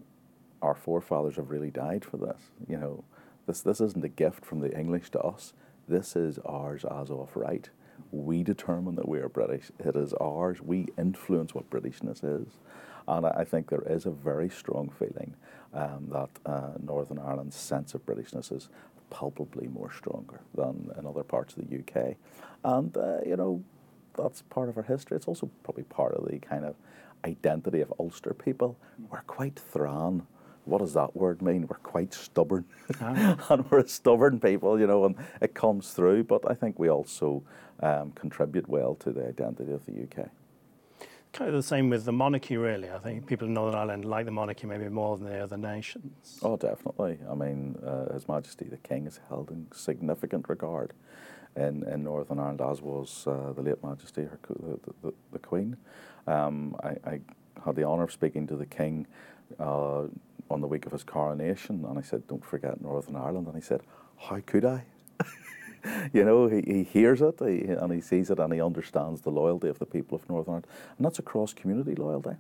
our 0.62 0.76
forefathers 0.76 1.38
have 1.38 1.50
really 1.50 1.72
died 1.72 2.04
for 2.04 2.18
this, 2.18 2.42
you 2.68 2.78
know, 2.78 3.04
this, 3.48 3.62
this 3.62 3.82
isn't 3.82 4.04
a 4.04 4.10
gift 4.10 4.46
from 4.46 4.60
the 4.60 4.78
English 4.78 5.10
to 5.12 5.20
us. 5.22 5.54
This 5.88 6.16
is 6.16 6.38
ours 6.46 6.86
as 6.86 7.10
of 7.10 7.36
right. 7.36 7.70
We 8.12 8.44
determine 8.44 8.96
that 8.96 9.08
we 9.08 9.20
are 9.20 9.30
British. 9.30 9.72
It 9.80 9.96
is 9.96 10.14
ours. 10.14 10.62
We 10.62 10.88
influence 10.98 11.56
what 11.56 11.70
Britishness 11.70 12.24
is. 12.24 12.48
And 13.08 13.26
I, 13.26 13.44
think 13.44 13.70
there 13.70 13.84
is 13.88 14.06
a 14.06 14.12
very 14.12 14.50
strong 14.50 14.92
feeling 15.00 15.34
um, 15.74 16.10
that 16.12 16.30
uh, 16.46 16.74
Northern 16.80 17.18
Ireland's 17.18 17.56
sense 17.56 17.96
of 17.96 18.06
Britishness 18.06 18.56
is 18.56 18.70
palpably 19.10 19.68
more 19.68 19.92
stronger 19.92 20.42
than 20.54 20.92
in 20.98 21.08
other 21.08 21.24
parts 21.24 21.56
of 21.58 21.68
the 21.68 21.80
UK. 21.80 22.16
And, 22.64 22.96
uh, 22.96 23.22
you 23.26 23.36
know, 23.36 23.64
that's 24.22 24.42
part 24.44 24.70
of 24.70 24.78
our 24.78 24.84
history. 24.84 25.18
It's 25.18 25.28
also 25.28 25.50
probably 25.64 25.84
part 25.84 26.14
of 26.14 26.30
the 26.30 26.40
kind 26.40 26.66
of 26.66 26.76
identity 27.26 27.82
of 27.82 27.94
Ulster 28.00 28.34
people. 28.34 28.78
We're 29.10 29.22
quite 29.22 29.58
thrawn. 29.58 30.26
What 30.66 30.80
does 30.80 30.94
that 30.94 31.16
word 31.16 31.42
mean? 31.42 31.68
We're 31.68 31.78
quite 31.78 32.14
stubborn. 32.14 32.66
Ah. 33.02 33.38
and 33.50 33.70
we're 33.72 33.80
a 33.80 33.88
stubborn 33.88 34.40
people, 34.40 34.80
you 34.80 34.88
know, 34.88 35.06
and 35.06 35.16
it 35.42 35.54
comes 35.54 35.92
through. 35.92 36.26
But 36.26 36.50
I 36.50 36.54
think 36.54 36.78
we 36.78 36.90
also 36.90 37.44
um, 37.80 38.12
contribute 38.12 38.68
well 38.68 38.96
to 38.96 39.12
the 39.12 39.28
identity 39.28 39.72
of 39.72 39.86
the 39.86 40.04
UK. 40.04 40.30
Kind 41.32 41.50
of 41.50 41.56
the 41.56 41.64
same 41.64 41.90
with 41.90 42.06
the 42.06 42.12
monarchy, 42.12 42.58
really. 42.58 42.90
I 42.90 42.98
think 42.98 43.28
people 43.28 43.48
in 43.48 43.54
Northern 43.54 43.76
Ireland 43.76 44.06
like 44.06 44.26
the 44.26 44.32
monarchy 44.32 44.66
maybe 44.66 44.90
more 44.90 45.16
than 45.16 45.28
the 45.28 45.40
other 45.40 45.58
nations. 45.58 46.40
Oh, 46.42 46.58
definitely. 46.58 47.20
I 47.30 47.36
mean, 47.36 47.78
uh, 47.86 48.12
His 48.14 48.28
Majesty 48.28 48.66
the 48.66 48.78
King 48.78 49.06
is 49.06 49.20
held 49.30 49.52
in 49.52 49.68
significant 49.72 50.50
regard 50.50 50.94
in, 51.60 51.84
in 51.88 52.04
Northern 52.04 52.40
Ireland, 52.40 52.62
as 52.62 52.82
was 52.82 53.26
uh, 53.28 53.54
the 53.54 53.62
late 53.62 53.84
Majesty, 53.84 54.24
her, 54.24 54.40
the, 54.48 54.80
the, 55.04 55.14
the 55.34 55.40
Queen. 55.40 55.78
Um, 56.28 56.76
I, 56.84 56.90
I, 57.10 57.20
had 57.66 57.76
the 57.76 57.84
honour 57.84 58.04
of 58.04 58.12
speaking 58.12 58.48
to 58.48 58.56
the 58.56 58.66
King 58.66 59.06
uh, 59.60 60.04
on 60.50 60.62
the 60.62 60.68
week 60.68 60.86
of 60.86 60.94
his 60.94 61.04
coronation, 61.04 61.84
and 61.84 62.00
I 62.00 62.02
said, 62.02 62.26
Don't 62.28 62.46
forget 62.46 62.80
Northern 62.80 63.18
Ireland. 63.18 63.48
And 63.48 63.56
he 63.56 63.62
said, 63.62 63.82
How 64.18 64.40
could 64.46 64.64
I? 64.64 64.86
you 66.14 66.24
know, 66.24 66.48
he, 66.48 66.62
he 66.62 66.84
hears 66.84 67.22
it 67.22 67.36
he, 67.40 67.64
and 67.64 67.92
he 67.92 68.00
sees 68.00 68.30
it 68.30 68.40
and 68.40 68.54
he 68.54 68.62
understands 68.62 69.22
the 69.22 69.30
loyalty 69.30 69.68
of 69.68 69.80
the 69.80 69.86
people 69.86 70.16
of 70.16 70.30
Northern 70.30 70.52
Ireland. 70.52 70.68
And 70.98 71.06
that's 71.06 71.20
across 71.20 71.54
community 71.54 71.96
loyalty. 71.96 72.38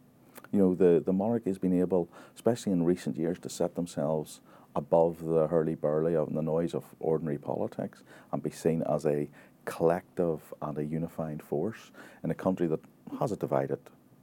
You 0.52 0.60
know, 0.60 0.76
the, 0.76 1.02
the 1.06 1.14
monarchy 1.14 1.50
has 1.50 1.60
been 1.60 1.80
able, 1.80 2.10
especially 2.36 2.72
in 2.72 2.84
recent 2.84 3.18
years, 3.18 3.38
to 3.40 3.50
set 3.50 3.76
themselves 3.76 4.40
above 4.80 5.14
the 5.34 5.46
hurly-burly 5.48 6.16
of 6.16 6.34
the 6.34 6.42
noise 6.42 6.74
of 6.74 6.84
ordinary 7.00 7.38
politics 7.38 7.98
and 8.32 8.42
be 8.42 8.50
seen 8.50 8.82
as 8.96 9.06
a 9.06 9.30
collective 9.66 10.42
and 10.62 10.78
a 10.78 10.86
unifying 11.00 11.40
force 11.52 11.92
in 12.24 12.32
a 12.32 12.34
country 12.46 12.68
that 12.68 12.80
has 13.20 13.32
a 13.32 13.36
divided 13.36 13.80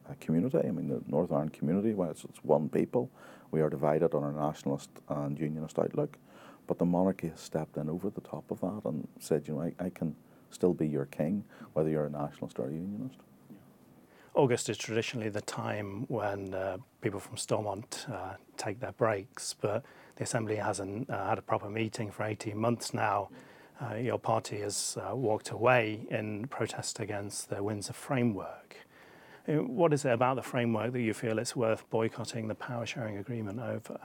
uh, 0.09 0.15
community. 0.25 0.59
I 0.59 0.71
mean, 0.77 0.89
the 0.89 1.03
Northern 1.07 1.37
Ireland 1.37 1.53
community, 1.53 1.93
well, 1.95 2.11
it's, 2.11 2.25
it's 2.25 2.43
one 2.43 2.69
people. 2.69 3.11
We 3.51 3.61
are 3.61 3.71
divided 3.71 4.15
on 4.15 4.23
our 4.25 4.33
nationalist 4.33 4.91
and 5.09 5.39
unionist 5.39 5.79
outlook. 5.79 6.19
But 6.67 6.79
the 6.79 6.85
monarchy 6.85 7.29
has 7.29 7.41
stepped 7.41 7.77
in 7.77 7.89
over 7.89 8.11
the 8.11 8.21
top 8.23 8.51
of 8.51 8.61
that 8.61 8.83
and 8.89 9.07
said, 9.21 9.47
you 9.47 9.55
know, 9.55 9.63
I, 9.63 9.87
I 9.87 9.91
can 9.91 10.17
still 10.51 10.75
be 10.75 10.89
your 10.89 11.07
king, 11.07 11.45
whether 11.75 11.91
you're 11.91 12.07
a 12.07 12.11
nationalist 12.11 12.59
or 12.59 12.67
a 12.69 12.73
unionist. 12.73 13.21
August 14.35 14.69
is 14.69 14.77
traditionally 14.77 15.31
the 15.31 15.41
time 15.41 16.05
when 16.09 16.53
uh, 16.53 16.77
people 17.01 17.21
from 17.21 17.37
Stormont 17.37 18.07
uh, 18.13 18.35
take 18.57 18.81
their 18.81 18.93
breaks, 18.93 19.55
but 19.55 19.83
the 20.17 20.25
Assembly 20.25 20.57
hasn't 20.57 21.09
uh, 21.11 21.29
had 21.29 21.39
a 21.39 21.43
proper 21.43 21.69
meeting 21.69 22.11
for 22.11 22.25
18 22.25 22.57
months 22.57 22.93
now. 22.95 23.29
Uh, 23.81 23.95
your 23.97 24.19
party 24.19 24.61
has 24.61 24.97
uh, 25.01 25.15
walked 25.15 25.51
away 25.51 26.07
in 26.11 26.47
protest 26.49 26.99
against 26.99 27.51
the 27.51 27.63
Windsor 27.63 27.93
framework. 27.93 28.77
Uh, 29.47 29.63
What 29.63 29.93
is 29.93 30.05
it 30.07 30.13
about 30.13 30.37
the 30.37 30.43
framework 30.43 30.93
that 30.93 31.03
you 31.03 31.13
feel 31.13 31.39
it's 31.39 31.55
worth 31.55 31.89
boycotting 31.91 32.49
the 32.49 32.55
power 32.55 32.87
sharing 32.87 33.19
agreement 33.19 33.61
over? 33.61 34.01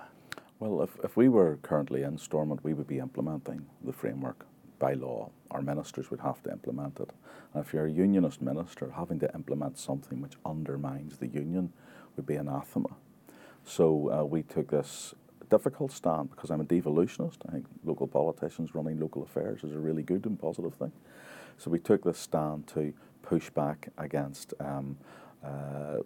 Well, 0.59 0.83
if, 0.83 0.97
if 1.03 1.15
we 1.17 1.29
were 1.29 1.57
currently 1.63 2.03
in 2.03 2.17
Stormont, 2.17 2.63
we 2.63 2.73
would 2.73 2.87
be 2.87 2.99
implementing 2.99 3.65
the 3.83 3.93
framework 3.93 4.45
by 4.77 4.93
law. 4.93 5.29
Our 5.51 5.61
ministers 5.61 6.11
would 6.11 6.19
have 6.19 6.43
to 6.43 6.51
implement 6.51 6.99
it. 6.99 7.09
And 7.53 7.63
if 7.65 7.73
you're 7.73 7.85
a 7.85 7.91
unionist 7.91 8.41
minister, 8.41 8.91
having 8.95 9.19
to 9.19 9.33
implement 9.33 9.77
something 9.79 10.21
which 10.21 10.33
undermines 10.45 11.17
the 11.17 11.27
union 11.27 11.71
would 12.15 12.25
be 12.25 12.35
anathema. 12.35 12.89
So 13.63 14.11
uh, 14.11 14.25
we 14.25 14.43
took 14.43 14.69
this 14.71 15.13
difficult 15.51 15.91
stand 15.91 16.31
because 16.31 16.49
I'm 16.49 16.61
a 16.61 16.63
devolutionist. 16.65 17.43
I 17.47 17.51
think 17.51 17.65
local 17.83 18.07
politicians 18.07 18.73
running 18.73 18.99
local 18.99 19.21
affairs 19.21 19.63
is 19.63 19.73
a 19.73 19.79
really 19.79 20.01
good 20.01 20.25
and 20.25 20.39
positive 20.39 20.73
thing. 20.73 20.93
So 21.57 21.69
we 21.69 21.77
took 21.77 22.03
this 22.03 22.17
stand 22.17 22.65
to 22.67 22.93
push 23.21 23.51
back 23.51 23.89
against 23.99 24.53
um, 24.59 24.97
uh, 25.45 25.97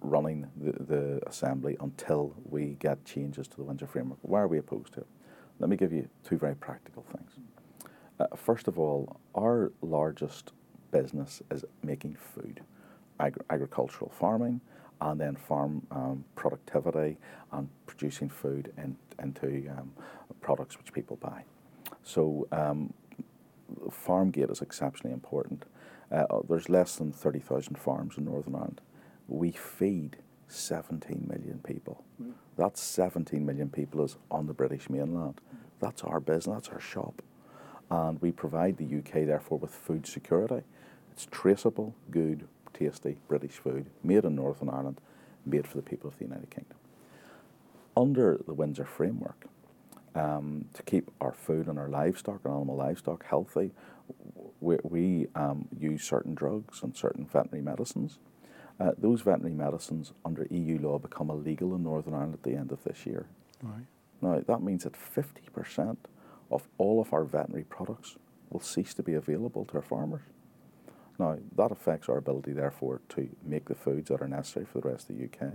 running 0.00 0.48
the, 0.56 0.72
the 0.72 1.28
assembly 1.28 1.76
until 1.80 2.34
we 2.48 2.76
get 2.80 3.04
changes 3.04 3.46
to 3.48 3.56
the 3.56 3.62
Windsor 3.62 3.86
framework. 3.86 4.18
Why 4.22 4.40
are 4.40 4.48
we 4.48 4.58
opposed 4.58 4.94
to 4.94 5.00
it? 5.00 5.06
Let 5.60 5.68
me 5.70 5.76
give 5.76 5.92
you 5.92 6.08
two 6.24 6.38
very 6.38 6.56
practical 6.56 7.04
things. 7.14 7.32
Uh, 8.18 8.26
first 8.34 8.66
of 8.66 8.78
all, 8.78 9.20
our 9.34 9.72
largest 9.82 10.52
business 10.90 11.42
is 11.50 11.64
making 11.82 12.16
food, 12.16 12.62
agri- 13.20 13.42
agricultural 13.50 14.10
farming, 14.18 14.60
and 15.00 15.20
then 15.20 15.36
farm 15.36 15.86
um, 15.90 16.24
productivity 16.34 17.18
and 17.52 17.68
producing 17.86 18.28
food 18.28 18.72
in, 18.78 18.96
into 19.22 19.70
um, 19.76 19.92
products 20.40 20.78
which 20.78 20.92
people 20.92 21.16
buy. 21.16 21.44
So 22.02 22.46
um, 22.52 22.92
farm 23.90 24.30
gate 24.30 24.50
is 24.50 24.62
exceptionally 24.62 25.12
important. 25.12 25.64
Uh, 26.10 26.24
there's 26.48 26.68
less 26.68 26.96
than 26.96 27.12
30,000 27.12 27.76
farms 27.76 28.16
in 28.16 28.24
Northern 28.24 28.54
Ireland. 28.54 28.80
We 29.28 29.50
feed 29.50 30.16
17 30.48 31.26
million 31.28 31.60
people. 31.64 32.04
That 32.56 32.78
17 32.78 33.44
million 33.44 33.68
people 33.68 34.04
is 34.04 34.16
on 34.30 34.46
the 34.46 34.54
British 34.54 34.88
mainland. 34.88 35.40
That's 35.80 36.02
our 36.02 36.20
business, 36.20 36.54
that's 36.54 36.68
our 36.68 36.80
shop. 36.80 37.22
And 37.90 38.20
we 38.22 38.32
provide 38.32 38.78
the 38.78 38.98
UK, 38.98 39.26
therefore, 39.26 39.58
with 39.58 39.72
food 39.72 40.06
security. 40.06 40.62
It's 41.12 41.26
traceable, 41.30 41.94
good, 42.10 42.46
tasty 42.76 43.18
British 43.28 43.52
food, 43.52 43.86
made 44.02 44.24
in 44.24 44.34
Northern 44.34 44.68
Ireland, 44.68 45.00
made 45.44 45.66
for 45.66 45.76
the 45.76 45.82
people 45.82 46.08
of 46.08 46.18
the 46.18 46.24
United 46.24 46.50
Kingdom. 46.50 46.76
Under 47.96 48.38
the 48.46 48.54
Windsor 48.54 48.84
framework, 48.84 49.46
um, 50.14 50.66
to 50.74 50.82
keep 50.82 51.10
our 51.20 51.32
food 51.32 51.66
and 51.66 51.78
our 51.78 51.88
livestock, 51.88 52.40
and 52.44 52.54
animal 52.54 52.76
livestock, 52.76 53.24
healthy, 53.24 53.70
we, 54.60 54.76
we 54.82 55.26
um, 55.34 55.68
use 55.78 56.02
certain 56.02 56.34
drugs 56.34 56.82
and 56.82 56.96
certain 56.96 57.26
veterinary 57.26 57.62
medicines. 57.62 58.18
Uh, 58.78 58.92
those 58.98 59.22
veterinary 59.22 59.54
medicines 59.54 60.12
under 60.24 60.46
EU 60.50 60.78
law 60.78 60.98
become 60.98 61.30
illegal 61.30 61.74
in 61.74 61.82
Northern 61.82 62.14
Ireland 62.14 62.34
at 62.34 62.42
the 62.42 62.56
end 62.56 62.72
of 62.72 62.82
this 62.84 63.06
year. 63.06 63.26
Right. 63.62 63.86
Now, 64.20 64.42
that 64.46 64.62
means 64.62 64.84
that 64.84 64.94
50% 64.94 65.96
of 66.50 66.68
all 66.78 67.00
of 67.00 67.12
our 67.12 67.24
veterinary 67.24 67.64
products 67.64 68.16
will 68.50 68.60
cease 68.60 68.94
to 68.94 69.02
be 69.02 69.14
available 69.14 69.64
to 69.66 69.74
our 69.74 69.82
farmers. 69.82 70.22
Now, 71.18 71.38
that 71.56 71.72
affects 71.72 72.08
our 72.08 72.18
ability, 72.18 72.52
therefore, 72.52 73.00
to 73.10 73.28
make 73.42 73.68
the 73.68 73.74
foods 73.74 74.08
that 74.08 74.20
are 74.20 74.28
necessary 74.28 74.66
for 74.66 74.80
the 74.80 74.88
rest 74.88 75.08
of 75.08 75.16
the 75.16 75.24
UK. 75.24 75.54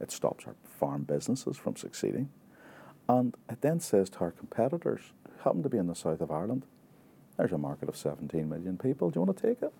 It 0.00 0.10
stops 0.10 0.46
our 0.46 0.56
farm 0.64 1.04
businesses 1.04 1.56
from 1.56 1.76
succeeding. 1.76 2.30
And 3.08 3.34
it 3.48 3.60
then 3.60 3.80
says 3.80 4.10
to 4.10 4.18
our 4.20 4.30
competitors, 4.30 5.12
who 5.24 5.42
happen 5.42 5.62
to 5.62 5.68
be 5.68 5.78
in 5.78 5.86
the 5.86 5.94
south 5.94 6.20
of 6.20 6.30
Ireland, 6.30 6.64
there's 7.36 7.52
a 7.52 7.58
market 7.58 7.88
of 7.88 7.96
17 7.96 8.48
million 8.48 8.76
people. 8.76 9.10
Do 9.10 9.18
you 9.18 9.24
want 9.24 9.38
to 9.38 9.46
take 9.48 9.62
it? 9.62 9.72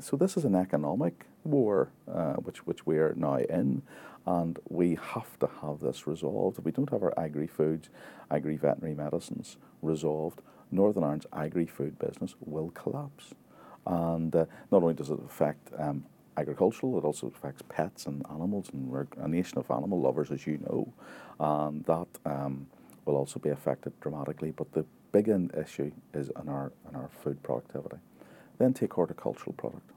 So 0.00 0.16
this 0.16 0.36
is 0.36 0.44
an 0.44 0.54
economic 0.54 1.26
war, 1.44 1.90
uh, 2.10 2.34
which 2.34 2.66
which 2.66 2.86
we 2.86 2.98
are 2.98 3.14
now 3.16 3.36
in, 3.36 3.82
and 4.26 4.58
we 4.68 4.96
have 5.00 5.38
to 5.40 5.48
have 5.60 5.80
this 5.80 6.06
resolved. 6.06 6.58
If 6.58 6.64
we 6.64 6.72
don't 6.72 6.90
have 6.90 7.02
our 7.02 7.14
agri-foods, 7.18 7.88
agri-veterinary 8.30 8.94
medicines 8.94 9.58
resolved, 9.80 10.40
Northern 10.70 11.04
Ireland's 11.04 11.26
agri-food 11.32 11.98
business 11.98 12.34
will 12.40 12.70
collapse. 12.70 13.34
And 13.86 14.34
uh, 14.34 14.46
not 14.70 14.82
only 14.82 14.94
does 14.94 15.10
it 15.10 15.18
affect 15.24 15.70
um, 15.78 16.04
agricultural, 16.36 16.98
it 16.98 17.04
also 17.04 17.26
affects 17.26 17.62
pets 17.68 18.06
and 18.06 18.24
animals, 18.30 18.70
and 18.72 18.88
we're 18.88 19.06
a 19.18 19.28
nation 19.28 19.58
of 19.58 19.70
animal 19.70 20.00
lovers, 20.00 20.30
as 20.30 20.46
you 20.46 20.58
know, 20.58 20.92
and 21.40 21.84
that 21.84 22.06
um, 22.24 22.66
will 23.04 23.16
also 23.16 23.38
be 23.40 23.50
affected 23.50 23.92
dramatically. 24.00 24.52
But 24.52 24.72
the 24.72 24.84
big 25.10 25.28
issue 25.56 25.92
is 26.14 26.30
in 26.40 26.48
our 26.48 26.72
in 26.88 26.96
our 26.96 27.08
food 27.22 27.42
productivity. 27.42 27.96
Then 28.58 28.72
take 28.72 28.92
horticultural 28.92 29.52
product. 29.54 29.90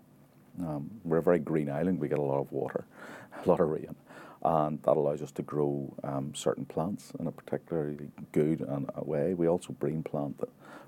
Um, 0.59 0.89
we're 1.03 1.17
a 1.17 1.23
very 1.23 1.39
green 1.39 1.69
island. 1.69 1.99
We 1.99 2.07
get 2.07 2.19
a 2.19 2.23
lot 2.23 2.39
of 2.39 2.51
water, 2.51 2.85
a 3.45 3.49
lot 3.49 3.59
of 3.59 3.69
rain, 3.69 3.95
and 4.45 4.79
that 4.83 4.95
allows 4.95 5.23
us 5.23 5.31
to 5.31 5.41
grow 5.41 5.91
um, 6.03 6.31
certain 6.35 6.65
plants 6.65 7.11
in 7.19 7.25
a 7.25 7.31
particularly 7.31 7.97
good 8.31 8.61
and 8.61 8.87
a 8.93 9.03
way. 9.03 9.33
We 9.33 9.47
also 9.47 9.73
bring 9.73 10.03
plant 10.03 10.39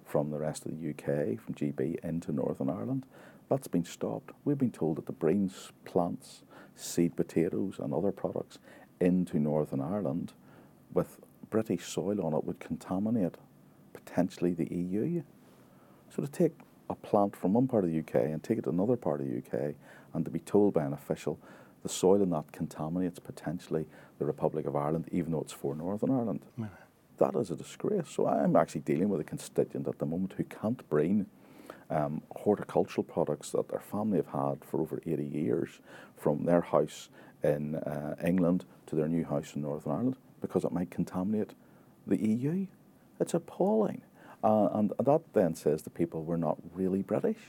from 0.05 0.29
the 0.29 0.37
rest 0.37 0.67
of 0.67 0.79
the 0.79 0.89
UK, 0.91 1.39
from 1.39 1.55
GB 1.55 1.97
into 2.03 2.31
Northern 2.31 2.69
Ireland. 2.69 3.07
That's 3.49 3.67
been 3.67 3.83
stopped. 3.83 4.29
We've 4.45 4.59
been 4.59 4.71
told 4.71 4.97
that 4.97 5.07
the 5.07 5.11
breams 5.11 5.71
plants 5.85 6.43
seed 6.75 7.15
potatoes 7.15 7.79
and 7.79 7.95
other 7.95 8.11
products 8.11 8.59
into 9.01 9.39
Northern 9.39 9.81
Ireland 9.81 10.33
with 10.93 11.17
British 11.49 11.87
soil 11.87 12.23
on 12.23 12.35
it 12.35 12.43
would 12.43 12.59
contaminate 12.59 13.35
potentially 13.93 14.53
the 14.53 14.71
EU. 14.71 15.23
So 16.15 16.21
to 16.21 16.27
take 16.27 16.53
a 16.91 16.95
plant 16.95 17.35
from 17.35 17.53
one 17.53 17.67
part 17.67 17.85
of 17.85 17.89
the 17.89 17.99
UK 17.99 18.15
and 18.25 18.43
take 18.43 18.59
it 18.59 18.65
to 18.65 18.69
another 18.69 18.97
part 18.97 19.19
of 19.19 19.27
the 19.27 19.37
UK 19.37 19.73
and 20.13 20.23
to 20.25 20.29
be 20.29 20.39
told 20.39 20.75
by 20.75 20.83
an 20.83 20.93
official 20.93 21.39
the 21.87 21.93
soil 21.93 22.21
in 22.21 22.29
that 22.31 22.51
contaminates 22.51 23.17
potentially 23.19 23.85
the 24.19 24.25
Republic 24.25 24.65
of 24.65 24.75
Ireland, 24.75 25.07
even 25.11 25.31
though 25.31 25.39
it's 25.41 25.53
for 25.53 25.73
Northern 25.73 26.11
Ireland. 26.11 26.41
That 27.17 27.35
is 27.35 27.49
a 27.49 27.55
disgrace. 27.55 28.09
So 28.09 28.27
I'm 28.27 28.55
actually 28.55 28.81
dealing 28.81 29.09
with 29.09 29.21
a 29.21 29.23
constituent 29.23 29.87
at 29.87 29.97
the 29.97 30.05
moment 30.05 30.33
who 30.37 30.43
can't 30.43 30.87
bring 30.89 31.27
um, 31.89 32.21
horticultural 32.35 33.03
products 33.03 33.51
that 33.51 33.69
their 33.69 33.79
family 33.79 34.17
have 34.17 34.27
had 34.27 34.65
for 34.65 34.81
over 34.81 35.01
80 35.05 35.23
years 35.23 35.79
from 36.17 36.43
their 36.43 36.61
house 36.61 37.07
in 37.41 37.75
uh, 37.75 38.15
England 38.23 38.65
to 38.87 38.95
their 38.95 39.07
new 39.07 39.23
house 39.23 39.55
in 39.55 39.61
Northern 39.61 39.91
Ireland 39.93 40.15
because 40.41 40.65
it 40.65 40.73
might 40.73 40.91
contaminate 40.91 41.51
the 42.05 42.17
EU. 42.17 42.67
It's 43.19 43.33
appalling. 43.33 44.01
Uh, 44.43 44.67
and 44.73 44.93
that 44.99 45.21
then 45.33 45.55
says 45.55 45.81
to 45.83 45.89
people 45.89 46.23
we're 46.23 46.35
not 46.35 46.57
really 46.73 47.01
British. 47.01 47.39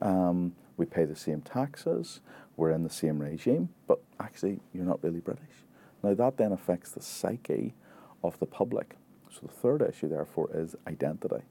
Um, 0.00 0.54
we 0.76 0.86
pay 0.86 1.04
the 1.04 1.16
same 1.16 1.40
taxes, 1.40 2.20
we're 2.56 2.70
in 2.70 2.82
the 2.82 2.90
same 2.90 3.18
regime, 3.20 3.68
but 3.86 4.00
actually 4.20 4.60
you're 4.72 4.84
not 4.84 5.02
really 5.02 5.20
British. 5.20 5.64
Now 6.02 6.14
that 6.14 6.36
then 6.36 6.52
affects 6.52 6.92
the 6.92 7.02
psyche 7.02 7.74
of 8.22 8.38
the 8.38 8.46
public. 8.46 8.96
So 9.30 9.40
the 9.42 9.52
third 9.52 9.82
issue, 9.82 10.08
therefore, 10.08 10.50
is 10.54 10.74
identity. 10.86 11.44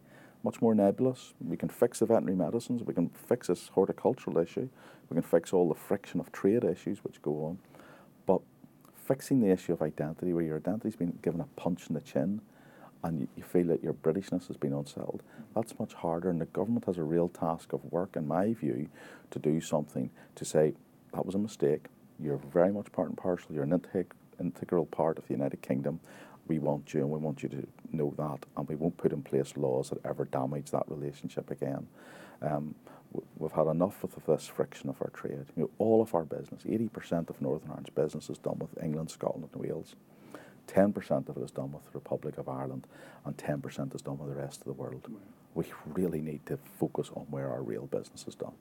Much 0.43 0.61
more 0.61 0.75
nebulous. 0.75 1.33
We 1.39 1.57
can 1.57 1.69
fix 1.69 1.99
the 1.99 2.05
veterinary 2.05 2.35
medicines, 2.35 2.83
we 2.83 2.93
can 2.93 3.09
fix 3.09 3.47
this 3.47 3.69
horticultural 3.69 4.37
issue, 4.37 4.69
we 5.09 5.15
can 5.15 5.23
fix 5.23 5.53
all 5.53 5.69
the 5.69 5.75
friction 5.75 6.19
of 6.19 6.31
trade 6.31 6.63
issues 6.63 7.03
which 7.03 7.21
go 7.21 7.45
on. 7.45 7.59
But 8.25 8.41
fixing 8.95 9.41
the 9.41 9.51
issue 9.51 9.73
of 9.73 9.81
identity, 9.81 10.33
where 10.33 10.43
your 10.43 10.57
identity's 10.57 10.95
been 10.95 11.17
given 11.21 11.41
a 11.41 11.45
punch 11.59 11.87
in 11.89 11.95
the 11.95 12.01
chin, 12.01 12.41
and 13.03 13.27
you, 13.35 13.43
feel 13.43 13.67
that 13.67 13.83
your 13.83 13.93
Britishness 13.93 14.47
has 14.47 14.57
been 14.57 14.73
unsettled, 14.73 15.21
that's 15.55 15.77
much 15.79 15.93
harder. 15.93 16.29
And 16.31 16.41
the 16.41 16.45
government 16.45 16.85
has 16.85 16.97
a 16.97 17.03
real 17.03 17.29
task 17.29 17.71
of 17.71 17.83
work, 17.91 18.15
in 18.15 18.27
my 18.27 18.53
view, 18.53 18.89
to 19.29 19.37
do 19.37 19.61
something 19.61 20.09
to 20.35 20.43
say 20.45 20.73
that 21.15 21.25
was 21.25 21.35
a 21.35 21.39
mistake. 21.39 21.85
You're 22.19 22.37
very 22.37 22.71
much 22.71 22.91
part 22.91 23.07
and 23.07 23.17
parcel. 23.17 23.53
You're 23.53 23.63
an 23.63 23.81
integral 24.39 24.85
part 24.85 25.17
of 25.17 25.27
the 25.27 25.33
United 25.33 25.61
Kingdom. 25.61 25.99
We 26.47 26.59
want 26.59 26.93
you, 26.93 27.01
and 27.01 27.09
we 27.09 27.17
want 27.17 27.41
you 27.41 27.49
to 27.49 27.67
know 27.91 28.13
that, 28.17 28.45
and 28.55 28.67
we 28.67 28.75
won't 28.75 28.97
put 28.97 29.13
in 29.13 29.21
place 29.23 29.53
laws 29.55 29.89
that 29.89 30.05
ever 30.05 30.25
damage 30.25 30.71
that 30.71 30.83
relationship 30.87 31.49
again. 31.49 31.87
Um, 32.41 32.75
we've 33.37 33.51
had 33.51 33.67
enough 33.67 34.03
of 34.03 34.13
this 34.27 34.45
friction 34.45 34.89
of 34.89 35.01
our 35.01 35.09
trade. 35.09 35.45
You 35.55 35.63
know, 35.63 35.69
all 35.79 36.01
of 36.01 36.13
our 36.13 36.25
business, 36.25 36.63
80% 36.63 37.29
of 37.29 37.41
Northern 37.41 37.69
Ireland's 37.69 37.89
business 37.89 38.29
is 38.29 38.37
done 38.37 38.59
with 38.59 38.83
England, 38.83 39.09
Scotland, 39.09 39.49
and 39.53 39.61
Wales. 39.61 39.95
10% 40.67 41.29
of 41.29 41.37
it 41.37 41.43
is 41.43 41.51
done 41.51 41.71
with 41.71 41.85
the 41.85 41.91
Republic 41.93 42.37
of 42.37 42.49
Ireland, 42.49 42.87
and 43.23 43.37
10% 43.37 43.95
is 43.95 44.01
done 44.01 44.17
with 44.17 44.29
the 44.29 44.41
rest 44.41 44.61
of 44.61 44.65
the 44.65 44.73
world. 44.73 45.07
We 45.53 45.65
really 45.85 46.21
need 46.21 46.45
to 46.47 46.57
focus 46.57 47.09
on 47.15 47.25
where 47.29 47.49
our 47.49 47.63
real 47.63 47.87
business 47.87 48.25
is 48.27 48.35
done. 48.35 48.53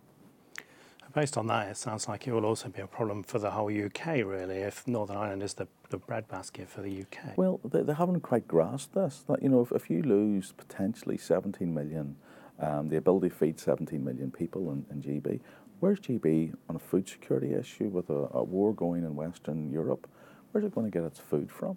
Based 1.15 1.37
on 1.39 1.47
that, 1.47 1.69
it 1.69 1.77
sounds 1.77 2.09
like 2.09 2.27
it 2.27 2.33
will 2.33 2.45
also 2.45 2.69
be 2.69 2.83
a 2.83 2.89
problem 2.89 3.23
for 3.23 3.39
the 3.39 3.53
whole 3.53 3.69
UK, 3.69 4.17
really, 4.25 4.57
if 4.57 4.85
Northern 4.89 5.17
Ireland 5.17 5.45
is 5.45 5.55
the, 5.55 5.69
the 5.91 5.97
breadbasket 5.97 6.69
for 6.69 6.83
the 6.83 7.03
UK. 7.03 7.37
Well, 7.37 7.61
they, 7.63 7.83
they 7.83 7.95
haven't 7.95 8.23
quite 8.23 8.49
grasped 8.49 8.95
this. 8.95 9.23
That 9.29 9.41
you 9.41 9.49
know, 9.49 9.61
if, 9.61 9.71
if 9.71 9.89
you 9.89 10.03
lose 10.03 10.51
potentially 10.51 11.17
17 11.17 11.73
million, 11.73 12.17
um, 12.59 12.89
the 12.89 12.97
ability 12.97 13.29
to 13.29 13.35
feed 13.35 13.61
17 13.61 14.05
million 14.05 14.33
people 14.33 14.73
in, 14.73 14.85
in 14.91 15.03
GB, 15.03 15.39
where's 15.79 16.01
GB 16.01 16.53
on 16.69 16.75
a 16.75 16.81
food 16.81 17.09
security 17.09 17.55
issue 17.55 17.89
with 17.89 18.11
a, 18.11 18.29
a 18.33 18.43
war 18.43 18.75
going 18.75 19.05
in 19.05 19.15
Western 19.15 19.71
Europe? 19.71 20.09
Where's 20.51 20.65
it 20.65 20.75
going 20.75 20.91
to 20.91 20.99
get 20.99 21.07
its 21.07 21.21
food 21.21 21.53
from? 21.53 21.77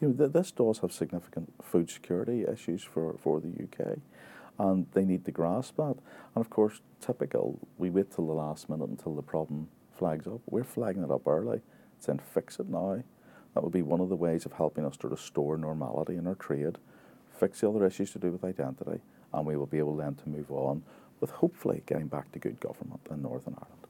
You 0.00 0.08
know, 0.08 0.14
th- 0.14 0.32
this 0.32 0.50
does 0.50 0.80
have 0.80 0.90
significant 0.90 1.52
food 1.62 1.88
security 1.88 2.44
issues 2.44 2.82
for, 2.82 3.14
for 3.22 3.40
the 3.40 3.48
UK 3.62 3.98
and 4.58 4.86
they 4.92 5.04
need 5.04 5.24
to 5.24 5.30
grasp 5.30 5.76
that. 5.76 5.96
And 6.34 6.44
of 6.44 6.50
course, 6.50 6.80
typical, 7.00 7.58
we 7.78 7.90
wait 7.90 8.14
till 8.14 8.26
the 8.26 8.32
last 8.32 8.68
minute 8.68 8.88
until 8.88 9.14
the 9.14 9.22
problem 9.22 9.68
flags 9.96 10.26
up. 10.26 10.40
We're 10.46 10.64
flagging 10.64 11.02
it 11.02 11.10
up 11.10 11.26
early, 11.26 11.60
saying 11.98 12.20
fix 12.32 12.58
it 12.58 12.68
now. 12.68 13.02
That 13.54 13.62
would 13.62 13.72
be 13.72 13.82
one 13.82 14.00
of 14.00 14.08
the 14.08 14.16
ways 14.16 14.44
of 14.44 14.52
helping 14.52 14.84
us 14.84 14.96
to 14.98 15.08
restore 15.08 15.56
normality 15.56 16.16
in 16.16 16.26
our 16.26 16.34
trade, 16.34 16.76
fix 17.38 17.60
the 17.60 17.70
other 17.70 17.86
issues 17.86 18.10
to 18.12 18.18
do 18.18 18.30
with 18.30 18.44
identity, 18.44 19.00
and 19.32 19.46
we 19.46 19.56
will 19.56 19.66
be 19.66 19.78
able 19.78 19.96
then 19.96 20.14
to 20.16 20.28
move 20.28 20.50
on 20.50 20.82
with 21.20 21.30
hopefully 21.30 21.82
getting 21.86 22.06
back 22.06 22.30
to 22.32 22.38
good 22.38 22.60
government 22.60 23.00
in 23.10 23.22
Northern 23.22 23.54
Ireland. 23.54 23.86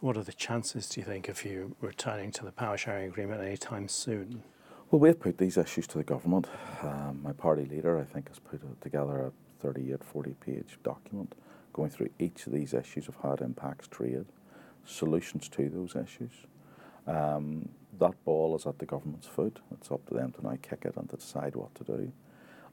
What 0.00 0.18
are 0.18 0.22
the 0.22 0.32
chances, 0.32 0.88
do 0.88 1.00
you 1.00 1.06
think, 1.06 1.28
of 1.28 1.44
you 1.44 1.74
returning 1.80 2.30
to 2.32 2.44
the 2.44 2.52
power 2.52 2.76
sharing 2.76 3.08
agreement 3.08 3.40
anytime 3.40 3.88
soon? 3.88 4.42
Well, 4.90 5.00
we've 5.00 5.18
put 5.18 5.38
these 5.38 5.56
issues 5.56 5.86
to 5.88 5.98
the 5.98 6.04
government. 6.04 6.46
Um, 6.82 7.20
my 7.22 7.32
party 7.32 7.64
leader, 7.64 7.98
I 7.98 8.04
think, 8.04 8.28
has 8.28 8.38
put 8.38 8.60
together 8.82 9.20
a 9.22 9.32
38, 9.60 10.02
40 10.04 10.30
page 10.34 10.78
document 10.82 11.34
going 11.72 11.90
through 11.90 12.08
each 12.18 12.46
of 12.46 12.52
these 12.52 12.72
issues 12.72 13.08
of 13.08 13.16
how 13.22 13.32
it 13.32 13.40
impacts 13.40 13.86
trade, 13.88 14.24
solutions 14.84 15.48
to 15.48 15.68
those 15.68 15.94
issues. 15.94 16.32
Um, 17.06 17.68
that 17.98 18.14
ball 18.24 18.56
is 18.56 18.66
at 18.66 18.78
the 18.78 18.86
government's 18.86 19.26
foot. 19.26 19.58
It's 19.72 19.90
up 19.90 20.06
to 20.08 20.14
them 20.14 20.32
to 20.32 20.42
now 20.42 20.56
kick 20.60 20.82
it 20.84 20.96
and 20.96 21.08
to 21.10 21.16
decide 21.16 21.54
what 21.54 21.74
to 21.76 21.84
do. 21.84 22.12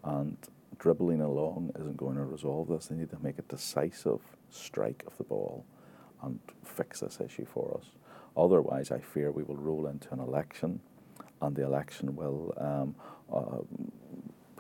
And 0.04 0.38
dribbling 0.80 1.22
along 1.22 1.72
isn't 1.80 1.98
going 1.98 2.16
to 2.16 2.24
resolve 2.24 2.68
this. 2.70 2.88
They 2.88 2.96
need 2.96 3.12
to 3.12 3.20
make 3.22 3.40
a 3.40 3.44
decisive 3.44 4.22
strike 4.50 5.04
of 5.06 5.18
the 5.18 5.24
ball 5.24 5.66
and 6.22 6.40
fix 6.64 7.02
this 7.02 7.20
issue 7.20 7.46
for 7.46 7.78
us. 7.80 7.92
Otherwise, 8.36 8.92
I 8.92 9.00
fear 9.00 9.32
we 9.32 9.44
will 9.44 9.58
roll 9.58 9.88
into 9.88 10.12
an 10.14 10.20
election, 10.20 10.80
and 11.42 11.56
the 11.56 11.64
election 11.64 12.16
will 12.16 12.54
um, 12.58 12.96
uh, 13.32 13.60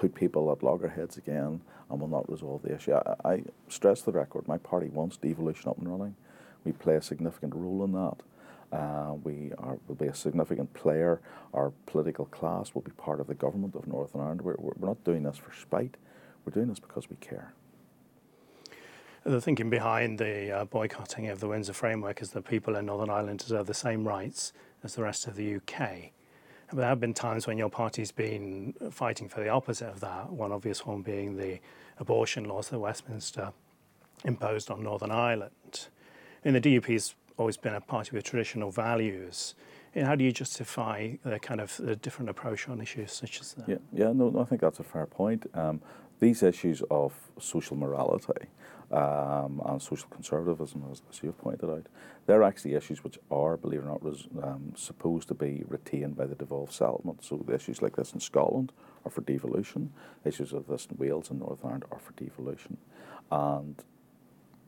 put 0.04 0.16
people 0.16 0.52
at 0.52 0.62
loggerheads 0.62 1.16
again 1.16 1.62
and 1.90 2.02
will 2.02 2.10
not 2.10 2.30
resolve 2.30 2.62
the 2.62 2.76
issue. 2.76 2.94
I, 2.94 3.16
I 3.24 3.44
stress 3.70 4.02
the 4.02 4.12
record, 4.12 4.46
my 4.50 4.58
party 4.58 4.90
wants 4.90 5.16
devolution 5.16 5.70
up 5.70 5.78
and 5.78 5.90
running. 5.90 6.16
We 6.66 6.74
play 6.74 6.96
a 6.96 7.02
significant 7.02 7.56
role 7.56 7.86
in 7.86 7.94
that. 7.94 8.78
Uh, 8.78 9.14
we 9.24 9.54
are, 9.58 9.78
will 9.88 9.96
be 9.96 10.08
a 10.08 10.14
significant 10.14 10.74
player. 10.74 11.22
Our 11.54 11.72
political 11.86 12.26
class 12.26 12.76
will 12.76 12.82
be 12.82 12.92
part 12.92 13.22
of 13.22 13.28
the 13.28 13.34
government 13.34 13.76
of 13.76 13.88
Northern 13.88 14.20
Ireland. 14.20 14.42
We're, 14.42 14.56
we're 14.58 14.86
not 14.86 15.02
doing 15.06 15.24
this 15.24 15.38
for 15.38 15.54
spite. 15.54 15.96
We're 16.44 16.52
doing 16.52 16.68
this 16.68 16.80
because 16.80 17.10
we 17.10 17.16
care. 17.18 17.54
The 19.24 19.40
thinking 19.40 19.70
behind 19.70 20.20
the 20.20 20.52
uh, 20.52 20.66
boycotting 20.66 21.30
of 21.30 21.40
the 21.40 21.48
Windsor 21.48 21.72
Framework 21.72 22.22
is 22.22 22.32
that 22.32 22.44
people 22.44 22.76
in 22.76 22.88
Northern 22.88 23.10
Ireland 23.10 23.40
deserve 23.40 23.68
the 23.68 23.74
same 23.74 24.06
rights 24.06 24.52
as 24.84 24.96
the 24.96 25.04
rest 25.04 25.28
of 25.28 25.38
the 25.38 25.56
UK. 25.56 26.12
There 26.72 26.86
have 26.86 27.00
been 27.00 27.14
times 27.14 27.46
when 27.46 27.58
your 27.58 27.70
party's 27.70 28.12
been 28.12 28.74
fighting 28.92 29.30
for 29.30 29.42
the 29.42 29.50
opposite 29.50 29.90
of 29.90 30.00
that, 30.00 30.32
one 30.32 30.52
obvious 30.52 30.86
one 30.86 31.02
being 31.02 31.38
the 31.38 31.60
abortion 32.00 32.46
laws 32.46 32.70
that 32.70 32.80
Westminster 32.80 33.52
imposed 34.24 34.72
on 34.72 34.84
Northern 34.84 35.12
Ireland. 35.12 35.88
And 36.44 36.56
the 36.56 36.62
DUP's 36.62 37.16
always 37.38 37.58
been 37.58 37.74
a 37.74 37.82
party 37.82 38.12
with 38.16 38.24
traditional 38.24 38.72
values. 38.72 39.56
And 39.96 40.08
how 40.08 40.16
do 40.16 40.24
you 40.24 40.32
justify 40.32 41.14
the 41.24 41.40
kind 41.40 41.62
of 41.62 41.78
the 41.78 41.96
different 41.96 42.30
approach 42.30 42.68
on 42.68 42.82
issues 42.82 43.12
such 43.12 43.42
as 43.42 43.54
that? 43.54 43.68
Yeah, 43.68 43.78
yeah 43.92 44.12
no, 44.14 44.30
no 44.30 44.42
I 44.42 44.46
think 44.46 44.62
that's 44.62 44.80
a 44.80 44.84
fair 44.84 45.06
point. 45.06 45.46
Um, 45.54 45.82
these 46.24 46.42
issues 46.42 46.82
of 46.90 47.14
social 47.38 47.76
morality 47.76 48.48
um, 48.92 49.62
and 49.66 49.82
social 49.82 50.08
conservatism, 50.10 50.84
as, 50.90 51.02
as 51.10 51.22
you've 51.22 51.38
pointed 51.38 51.70
out, 51.70 51.86
they're 52.26 52.44
actually 52.44 52.76
issues 52.76 53.04
which 53.04 53.20
are, 53.30 53.58
believe 53.58 53.82
it 53.82 53.84
or 53.84 53.88
not, 53.88 54.04
res, 54.04 54.28
um, 54.42 54.72
supposed 54.76 55.28
to 55.28 55.34
be 55.34 55.64
retained 55.68 56.16
by 56.16 56.26
the 56.26 56.36
devolved 56.36 56.72
settlement. 56.72 57.24
So 57.26 57.46
issues 57.54 57.82
like 57.82 57.96
this 57.98 58.14
in 58.14 58.22
Scotland 58.22 58.72
are 59.04 59.12
for 59.12 59.22
devolution, 59.22 59.92
issues 60.24 60.54
of 60.54 60.68
this 60.68 60.88
in 60.90 60.98
Wales 60.98 61.30
and 61.30 61.40
Northern 61.40 61.66
Ireland 61.66 61.86
are 61.92 62.00
for 62.00 62.14
devolution. 62.14 62.78
And 63.30 63.76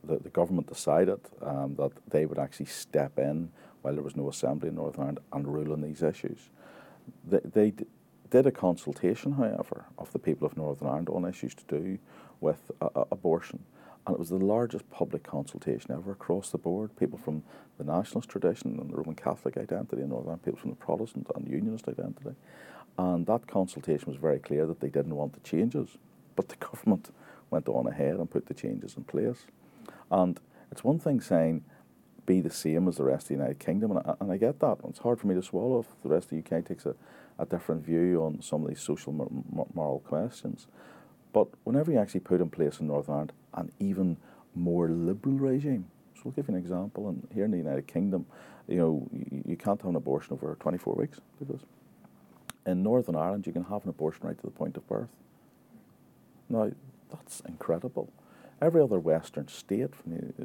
the, 0.04 0.18
the 0.18 0.28
government 0.28 0.66
decided 0.66 1.20
um, 1.40 1.76
that 1.76 1.92
they 2.10 2.26
would 2.26 2.38
actually 2.38 2.66
step 2.66 3.18
in 3.18 3.50
while 3.80 3.94
there 3.94 4.02
was 4.02 4.16
no 4.16 4.28
assembly 4.28 4.68
in 4.68 4.74
Northern 4.74 5.00
Ireland 5.00 5.20
and 5.32 5.48
rule 5.48 5.72
on 5.72 5.80
these 5.80 6.02
issues. 6.02 6.50
They, 7.24 7.40
they 7.44 7.72
did 8.36 8.46
a 8.46 8.52
consultation, 8.52 9.32
however, 9.32 9.86
of 9.98 10.12
the 10.12 10.18
people 10.18 10.46
of 10.46 10.56
Northern 10.56 10.88
Ireland 10.88 11.08
on 11.08 11.24
issues 11.24 11.54
to 11.54 11.64
do 11.64 11.98
with 12.40 12.70
uh, 12.80 13.04
abortion 13.10 13.60
and 14.06 14.14
it 14.14 14.18
was 14.18 14.28
the 14.28 14.36
largest 14.36 14.88
public 14.90 15.24
consultation 15.24 15.90
ever 15.90 16.12
across 16.12 16.50
the 16.50 16.58
board. 16.58 16.94
People 16.96 17.18
from 17.18 17.42
the 17.76 17.84
nationalist 17.84 18.28
tradition 18.28 18.78
and 18.78 18.90
the 18.90 18.96
Roman 18.96 19.16
Catholic 19.16 19.56
identity 19.56 20.02
in 20.02 20.10
Northern 20.10 20.28
Ireland, 20.28 20.44
people 20.44 20.60
from 20.60 20.70
the 20.70 20.76
Protestant 20.76 21.26
and 21.34 21.48
Unionist 21.48 21.88
identity. 21.88 22.36
And 22.98 23.26
that 23.26 23.48
consultation 23.48 24.06
was 24.06 24.16
very 24.16 24.38
clear 24.38 24.64
that 24.66 24.80
they 24.80 24.88
didn't 24.88 25.16
want 25.16 25.32
the 25.32 25.40
changes. 25.40 25.98
But 26.36 26.48
the 26.48 26.56
government 26.60 27.10
went 27.50 27.68
on 27.68 27.88
ahead 27.88 28.16
and 28.16 28.30
put 28.30 28.46
the 28.46 28.54
changes 28.54 28.96
in 28.96 29.04
place. 29.04 29.46
And 30.10 30.38
it's 30.70 30.84
one 30.84 31.00
thing 31.00 31.20
saying, 31.20 31.64
be 32.26 32.40
the 32.40 32.50
same 32.50 32.86
as 32.86 32.96
the 32.96 33.04
rest 33.04 33.24
of 33.24 33.28
the 33.28 33.34
United 33.34 33.58
Kingdom, 33.58 33.92
and 33.92 34.00
I, 34.00 34.14
and 34.20 34.32
I 34.32 34.36
get 34.36 34.60
that. 34.60 34.78
It's 34.88 34.98
hard 34.98 35.20
for 35.20 35.26
me 35.26 35.34
to 35.34 35.42
swallow 35.42 35.80
if 35.80 35.86
the 36.02 36.08
rest 36.08 36.30
of 36.30 36.30
the 36.30 36.56
UK 36.56 36.64
takes 36.64 36.84
a, 36.86 36.94
a 37.38 37.46
different 37.46 37.84
view 37.84 38.22
on 38.22 38.40
some 38.40 38.62
of 38.62 38.68
these 38.68 38.80
social 38.80 39.12
moral 39.74 40.00
questions. 40.00 40.66
But 41.32 41.48
whenever 41.64 41.92
you 41.92 41.98
actually 41.98 42.20
put 42.20 42.40
in 42.40 42.48
place 42.48 42.80
in 42.80 42.86
Northern 42.86 43.12
Ireland 43.12 43.32
an 43.54 43.72
even 43.78 44.16
more 44.54 44.88
liberal 44.88 45.36
regime, 45.36 45.86
so 46.14 46.22
I'll 46.26 46.32
give 46.32 46.48
you 46.48 46.54
an 46.54 46.60
example. 46.60 47.08
And 47.08 47.26
here 47.34 47.44
in 47.44 47.50
the 47.50 47.58
United 47.58 47.86
Kingdom, 47.86 48.26
you 48.66 48.78
know, 48.78 49.08
you, 49.12 49.42
you 49.46 49.56
can't 49.56 49.80
have 49.80 49.90
an 49.90 49.96
abortion 49.96 50.32
over 50.32 50.56
24 50.58 50.94
weeks 50.94 51.20
because 51.38 51.60
in 52.64 52.82
Northern 52.82 53.16
Ireland 53.16 53.46
you 53.46 53.52
can 53.52 53.64
have 53.64 53.84
an 53.84 53.90
abortion 53.90 54.26
right 54.26 54.36
to 54.36 54.46
the 54.46 54.50
point 54.50 54.76
of 54.76 54.88
birth. 54.88 55.10
Now 56.48 56.70
that's 57.10 57.40
incredible. 57.40 58.10
Every 58.60 58.80
other 58.80 58.98
Western 58.98 59.48
state, 59.48 59.90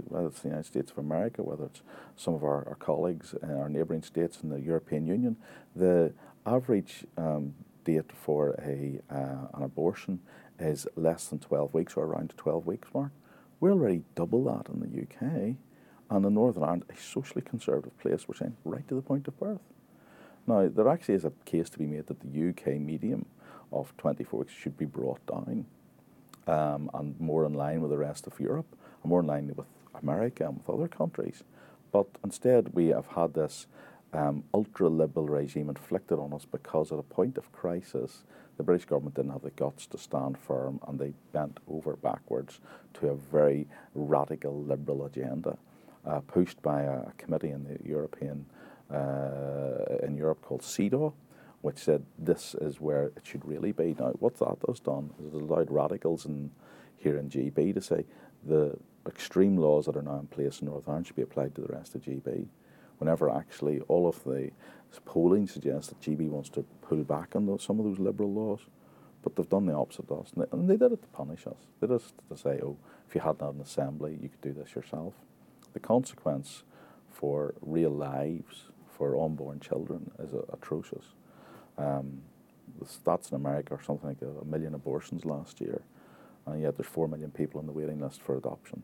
whether 0.10 0.28
it's 0.28 0.42
the 0.42 0.50
United 0.50 0.66
States 0.66 0.92
of 0.92 0.98
America, 0.98 1.42
whether 1.42 1.66
it's 1.66 1.82
some 2.18 2.34
of 2.34 2.44
our, 2.44 2.68
our 2.68 2.76
colleagues 2.76 3.34
in 3.42 3.52
our 3.52 3.70
neighbouring 3.70 4.04
states 4.04 4.40
in 4.44 4.50
the 4.50 4.60
European 4.60 5.08
Union, 5.08 5.38
the 5.74 6.12
average 6.46 7.06
um, 7.18 7.54
date 7.84 8.12
for 8.12 8.52
a 8.62 9.00
uh, 9.10 9.48
an 9.54 9.64
abortion 9.64 10.20
is 10.60 10.88
less 10.96 11.28
than 11.28 11.40
12 11.40 11.74
weeks 11.74 11.94
or 11.96 12.06
around 12.06 12.30
the 12.30 12.36
12 12.36 12.66
weeks 12.66 12.90
mark. 12.94 13.12
We're 13.60 13.72
already 13.72 14.04
double 14.16 14.44
that 14.46 14.72
in 14.72 14.80
the 14.80 15.02
UK, 15.02 15.56
and 16.10 16.26
in 16.26 16.34
Northern 16.34 16.64
Ireland, 16.64 16.86
a 16.90 17.00
socially 17.00 17.42
conservative 17.42 17.98
place, 18.00 18.28
we're 18.28 18.36
saying 18.36 18.58
right 18.66 18.88
to 18.88 18.96
the 18.96 19.02
point 19.02 19.28
of 19.28 19.40
birth. 19.40 19.62
Now, 20.48 20.68
there 20.68 20.90
actually 20.90 21.16
is 21.16 21.26
a 21.26 21.32
case 21.46 21.70
to 21.72 21.80
be 21.80 21.86
made 21.86 22.08
that 22.08 22.20
the 22.20 22.50
UK 22.50 22.80
medium 22.80 23.26
of 23.72 23.96
24 23.98 24.40
weeks 24.40 24.54
should 24.54 24.78
be 24.78 24.86
brought 24.86 25.26
down 25.28 25.66
um, 26.48 26.90
and 26.94 27.20
more 27.20 27.46
in 27.46 27.54
line 27.54 27.82
with 27.82 27.92
the 27.92 27.98
rest 27.98 28.28
of 28.28 28.40
Europe, 28.40 28.76
and 29.04 29.10
more 29.10 29.22
in 29.22 29.28
line 29.28 29.48
with 29.56 29.66
America 30.02 30.46
and 30.46 30.58
with 30.58 30.70
other 30.70 30.88
countries. 30.88 31.44
But 31.92 32.08
instead, 32.24 32.74
we 32.74 32.88
have 32.88 33.08
had 33.08 33.34
this 33.34 33.68
um, 34.14 34.44
ultra 34.54 34.90
liberal 34.90 35.28
regime 35.28 35.70
inflicted 35.70 36.20
on 36.20 36.34
us 36.34 36.46
because 36.46 36.92
at 36.92 37.00
a 37.00 37.04
point 37.04 37.38
of 37.38 37.52
crisis, 37.52 38.24
the 38.58 38.64
British 38.64 38.86
government 38.86 39.16
didn't 39.16 39.32
have 39.32 39.42
the 39.42 39.52
guts 39.52 39.88
to 39.88 39.98
stand 39.98 40.38
firm 40.38 40.80
and 40.88 41.00
they 41.00 41.14
bent 41.32 41.60
over 41.70 41.96
backwards 41.96 42.60
to 42.94 43.08
a 43.08 43.16
very 43.16 43.68
radical 43.96 44.62
liberal 44.64 45.06
agenda 45.06 45.58
uh, 46.06 46.20
pushed 46.22 46.62
by 46.62 46.82
a, 46.82 47.12
committee 47.18 47.52
in 47.52 47.64
the 47.64 47.78
European 47.88 48.46
uh, 48.92 49.98
in 50.04 50.18
Europe 50.18 50.42
called 50.42 50.62
CEDAW, 50.62 51.14
which 51.62 51.78
said 51.78 52.04
this 52.20 52.56
is 52.56 52.82
where 52.82 53.06
it 53.16 53.22
should 53.24 53.46
really 53.46 53.72
be. 53.72 53.96
Now, 53.98 54.10
what 54.20 54.38
that 54.40 54.58
has 54.68 54.80
done 54.80 55.12
is 55.26 55.34
it 55.34 55.42
allowed 55.42 55.72
radicals 55.72 56.26
in, 56.26 56.52
here 56.98 57.18
in 57.18 57.30
GB 57.30 57.74
to 57.76 57.82
say 57.82 58.06
the 58.46 58.76
extreme 59.08 59.56
laws 59.56 59.86
that 59.86 59.96
are 59.96 60.02
now 60.02 60.20
in 60.20 60.28
place 60.28 60.60
in 60.60 60.68
Northern 60.68 60.90
Ireland 60.90 61.08
should 61.08 61.16
be 61.16 61.22
applied 61.22 61.56
to 61.56 61.62
the 61.62 61.74
rest 61.74 61.96
of 61.96 62.02
GB 62.02 62.48
whenever 63.02 63.32
actually 63.32 63.80
all 63.88 64.08
of 64.08 64.24
the 64.26 64.52
polling 65.06 65.48
suggests 65.48 65.90
that 65.90 66.00
GB 66.02 66.30
wants 66.30 66.50
to 66.50 66.64
pull 66.84 67.04
back 67.04 67.36
on 67.36 67.48
those, 67.48 67.64
some 67.64 67.80
of 67.80 67.86
those 67.86 67.98
liberal 67.98 68.32
laws. 68.32 68.60
But 69.24 69.36
they've 69.36 69.50
done 69.50 69.66
the 69.66 69.74
opposite 69.74 70.08
to 70.10 70.16
us. 70.16 70.32
And 70.36 70.44
they, 70.44 70.50
and 70.52 70.70
they 70.70 70.78
did 70.78 70.92
it 70.92 71.02
to 71.02 71.08
punish 71.08 71.48
us. 71.48 71.58
They 71.80 71.88
did 71.88 71.96
it 71.96 72.04
to 72.30 72.38
say, 72.38 72.60
oh, 72.62 72.78
if 73.10 73.16
you 73.16 73.22
hadn't 73.22 73.42
had 73.42 73.56
an 73.56 73.62
assembly, 73.62 74.20
you 74.22 74.30
could 74.30 74.42
do 74.42 74.54
this 74.54 74.76
yourself. 74.76 75.16
The 75.74 75.80
consequence 75.80 76.62
for 77.12 77.56
real 77.62 77.90
lives, 77.90 78.66
for 78.88 79.20
unborn 79.20 79.60
children, 79.60 80.12
is 80.20 80.34
uh, 80.34 80.44
atrocious. 80.54 81.06
Um, 81.80 82.22
the 82.80 82.86
stats 82.86 83.32
in 83.32 83.36
America 83.36 83.74
are 83.74 83.84
something 83.84 84.10
like 84.10 84.22
a, 84.22 84.42
a 84.42 84.46
million 84.46 84.76
abortions 84.76 85.26
last 85.26 85.60
year, 85.60 85.82
and 86.46 86.62
yet 86.62 86.78
there's 86.78 86.88
four 86.88 87.08
million 87.08 87.32
people 87.32 87.60
on 87.60 87.66
the 87.66 87.72
waiting 87.72 88.00
list 88.00 88.22
for 88.22 88.38
adoption. 88.38 88.84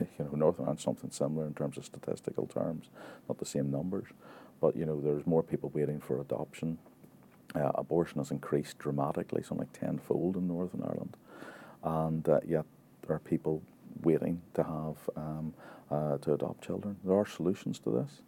you 0.18 0.24
know, 0.24 0.30
Northern 0.32 0.64
Ireland 0.64 0.80
something 0.80 1.10
similar 1.10 1.46
in 1.46 1.54
terms 1.54 1.78
of 1.78 1.84
statistical 1.84 2.46
terms, 2.46 2.86
not 3.28 3.38
the 3.38 3.46
same 3.46 3.70
numbers, 3.70 4.08
but 4.60 4.76
you 4.76 4.86
know, 4.86 5.00
there's 5.00 5.26
more 5.26 5.42
people 5.42 5.70
waiting 5.74 6.00
for 6.00 6.20
adoption. 6.20 6.78
Uh, 7.54 7.72
abortion 7.74 8.18
has 8.18 8.30
increased 8.30 8.78
dramatically, 8.78 9.42
something 9.42 9.66
like 9.66 9.78
tenfold 9.78 10.36
in 10.36 10.46
Northern 10.46 10.82
Ireland, 10.82 11.16
and 11.82 12.28
uh, 12.28 12.40
yet 12.46 12.64
there 13.06 13.16
are 13.16 13.20
people 13.20 13.62
waiting 14.02 14.40
to 14.54 14.62
have 14.62 14.96
um, 15.16 15.52
uh, 15.90 16.18
to 16.18 16.34
adopt 16.34 16.64
children. 16.64 16.96
There 17.04 17.16
are 17.16 17.26
solutions 17.26 17.78
to 17.80 17.90
this. 17.90 18.22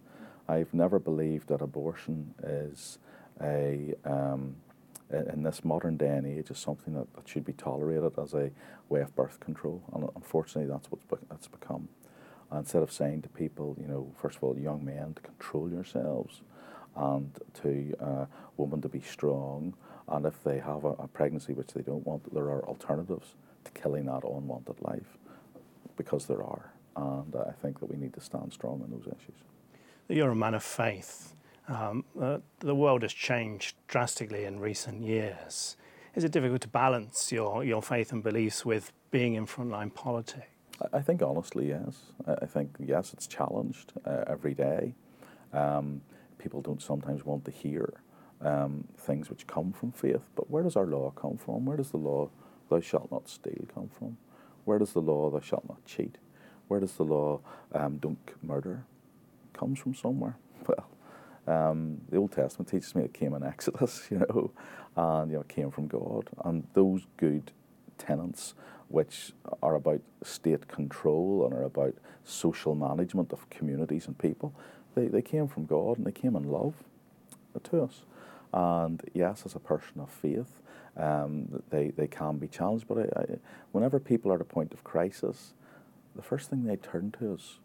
I've 0.49 0.75
never 0.75 0.99
believed 0.99 1.49
that 1.49 1.63
abortion 1.63 2.35
is 2.43 2.99
a 3.41 3.95
um, 4.05 4.57
in 5.13 5.43
this 5.43 5.65
modern 5.65 5.97
day 5.97 6.17
and 6.17 6.27
age 6.27 6.51
is 6.51 6.59
something 6.59 6.95
that, 6.95 7.13
that 7.15 7.29
should 7.29 7.45
be 7.45 7.53
tolerated 7.53 8.19
as 8.19 8.35
a 8.35 8.51
way 8.89 9.01
of 9.01 9.15
birth 9.15 9.41
control. 9.41 9.83
And 9.95 10.09
unfortunately, 10.17 10.71
that's 10.71 10.91
what 10.91 11.01
it's 11.31 11.49
become. 11.49 11.89
And 12.51 12.61
instead 12.61 12.83
of 12.83 12.93
saying 12.93 13.23
to 13.23 13.29
people, 13.29 13.77
you 13.81 13.89
know, 13.89 14.13
first 14.17 14.37
of 14.37 14.45
all, 14.45 14.59
young 14.59 14.85
men 14.85 15.15
to 15.15 15.23
control 15.23 15.71
yourselves 15.71 16.43
and 16.95 17.39
to 17.63 17.95
uh, 18.01 18.27
women 18.57 18.83
to 18.83 18.89
be 18.89 19.01
strong, 19.01 19.75
and 20.09 20.27
if 20.27 20.43
they 20.45 20.59
have 20.59 20.85
a, 20.85 20.91
a, 20.99 21.09
pregnancy 21.09 21.55
which 21.55 21.69
they 21.69 21.81
don't 21.81 22.07
want, 22.07 22.33
there 22.35 22.45
are 22.45 22.67
alternatives 22.67 23.35
to 23.65 23.71
killing 23.73 24.07
that 24.07 24.25
unwanted 24.25 24.77
life 24.83 25.17
because 25.97 26.27
there 26.27 26.43
are. 26.43 26.73
And 26.97 27.35
uh, 27.35 27.45
I 27.49 27.53
think 27.53 27.81
that 27.81 27.87
we 27.87 27.97
need 27.97 28.13
to 28.15 28.21
stand 28.21 28.53
strong 28.53 28.83
on 28.83 28.91
those 28.91 29.07
issues. 29.07 29.39
You're 30.09 30.31
a 30.31 30.37
man 30.37 30.55
of 30.55 30.63
faith. 30.63 31.35
Um, 31.69 32.05
uh, 32.21 32.39
the 32.59 32.75
world 32.75 33.03
has 33.03 33.13
changed 33.13 33.77
drastically 33.87 34.45
in 34.45 34.61
recent 34.61 35.03
years. 35.03 35.77
Is 36.15 36.25
it 36.25 36.33
difficult 36.33 36.61
to 36.63 36.69
balance 36.69 37.33
your, 37.33 37.65
your 37.65 37.83
faith 37.83 38.13
and 38.13 38.23
beliefs 38.23 38.65
with 38.65 38.93
being 39.11 39.35
in 39.35 39.47
frontline 39.47 39.95
politics? 39.95 40.47
I 40.93 41.01
think 41.01 41.23
honestly, 41.23 41.69
yes. 41.69 41.97
I 42.27 42.47
think, 42.47 42.77
yes, 42.79 43.13
it's 43.13 43.27
challenged 43.27 43.93
uh, 44.05 44.25
every 44.27 44.55
day. 44.55 44.95
Um, 45.53 46.01
people 46.39 46.61
don't 46.61 46.83
sometimes 46.83 47.25
want 47.25 47.45
to 47.45 47.51
hear 47.51 47.95
um, 48.41 48.85
things 48.99 49.31
which 49.31 49.47
come 49.47 49.73
from 49.73 49.93
faith, 49.93 50.29
but 50.35 50.51
where 50.51 50.63
does 50.63 50.77
our 50.77 50.87
law 50.87 51.11
come 51.11 51.37
from? 51.37 51.65
Where 51.65 51.77
does 51.77 51.91
the 51.91 51.99
law, 51.99 52.31
thou 52.69 52.81
shalt 52.81 53.11
not 53.13 53.29
steal, 53.29 53.67
come 53.73 53.89
from? 53.97 54.17
Where 54.65 54.79
does 54.79 54.93
the 54.93 55.01
law, 55.01 55.31
thou 55.31 55.41
shalt 55.41 55.69
not 55.69 55.85
cheat? 55.85 56.19
Where 56.69 56.81
does 56.81 56.93
the 56.95 57.05
law, 57.05 57.41
um, 57.73 57.99
don't 57.99 58.19
murder, 58.43 58.85
comes 59.53 59.79
from 59.79 59.95
somewhere? 59.95 60.37
Well, 60.67 60.89
um, 61.47 62.01
the 62.09 62.17
Old 62.17 62.33
Testament 62.33 62.69
teaches 62.69 62.95
me 62.95 63.05
it 63.05 63.15
came 63.15 63.35
in 63.35 63.43
Exodus, 63.43 64.07
you 64.11 64.19
know, 64.19 64.51
and 64.97 65.31
you 65.31 65.37
know 65.37 65.43
it 65.43 65.49
came 65.49 65.71
from 65.71 65.87
God. 65.87 66.29
And 66.45 66.67
those 66.75 67.03
good 67.17 67.53
tenets, 67.99 68.55
which 68.89 69.33
are 69.63 69.75
about 69.75 70.01
state 70.23 70.69
control 70.69 71.45
and 71.45 71.55
are 71.55 71.65
about 71.65 71.95
social 72.25 72.75
management 72.75 73.33
of 73.33 73.49
communities 73.51 74.07
and 74.07 74.17
people, 74.19 74.55
they, 74.95 75.09
they 75.09 75.23
came 75.23 75.49
from 75.49 75.67
God 75.67 75.99
and 75.99 76.07
they 76.07 76.13
came 76.13 76.37
in 76.37 76.45
love 76.45 76.75
to 77.65 77.83
us. 77.83 78.03
And 78.53 79.03
yes, 79.15 79.43
as 79.47 79.55
a 79.55 79.61
person 79.61 80.01
of 80.01 80.11
faith, 80.11 80.61
um, 80.97 81.63
they, 81.71 81.89
they 81.89 82.07
can 82.07 82.37
be 82.37 82.49
challenged. 82.49 82.87
But 82.87 82.99
I, 82.99 83.21
I, 83.21 83.25
whenever 83.73 83.99
people 83.99 84.31
are 84.31 84.37
at 84.37 84.41
a 84.41 84.45
point 84.45 84.75
of 84.75 84.85
crisis, 84.85 85.55
the 86.15 86.23
first 86.23 86.51
thing 86.51 86.65
they 86.65 86.77
turn 86.77 87.13
to 87.19 87.35
is 87.35 87.59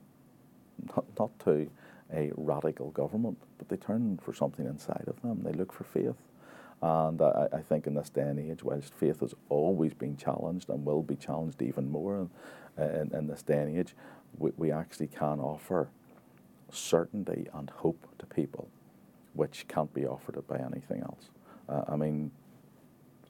not, 0.96 1.06
not 1.20 1.40
to 1.40 1.70
a 2.14 2.32
radical 2.36 2.92
government, 2.92 3.38
but 3.58 3.70
they 3.70 3.78
turn 3.78 4.20
for 4.24 4.34
something 4.34 4.66
inside 4.66 5.04
of 5.08 5.22
them. 5.22 5.42
They 5.44 5.52
look 5.52 5.74
for 5.74 5.84
faith. 5.84 6.16
And 6.82 7.22
I, 7.22 7.48
I, 7.54 7.62
think 7.62 7.88
in 7.88 7.96
this 7.96 8.10
day 8.10 8.22
and 8.22 8.40
age, 8.40 8.64
whilst 8.64 8.94
faith 8.94 9.22
has 9.22 9.34
always 9.50 9.96
been 9.96 10.16
challenged 10.16 10.70
and 10.70 10.86
will 10.86 11.02
be 11.02 11.16
challenged 11.16 11.62
even 11.62 11.90
more 11.90 12.30
in, 12.78 12.84
in, 12.84 13.16
in 13.16 13.28
this 13.28 13.42
day 13.42 13.58
and 13.58 13.78
age, 13.78 13.96
we, 14.38 14.52
we, 14.58 14.72
actually 14.72 15.08
can 15.08 15.40
offer 15.40 15.90
certainty 16.72 17.48
and 17.54 17.72
hope 17.72 18.06
to 18.20 18.28
people, 18.28 18.68
which 19.34 19.68
can't 19.68 19.92
be 19.92 20.06
offered 20.06 20.40
by 20.48 20.58
anything 20.58 21.02
else. 21.02 21.30
Uh, 21.68 21.82
I 21.88 21.96
mean, 21.96 22.32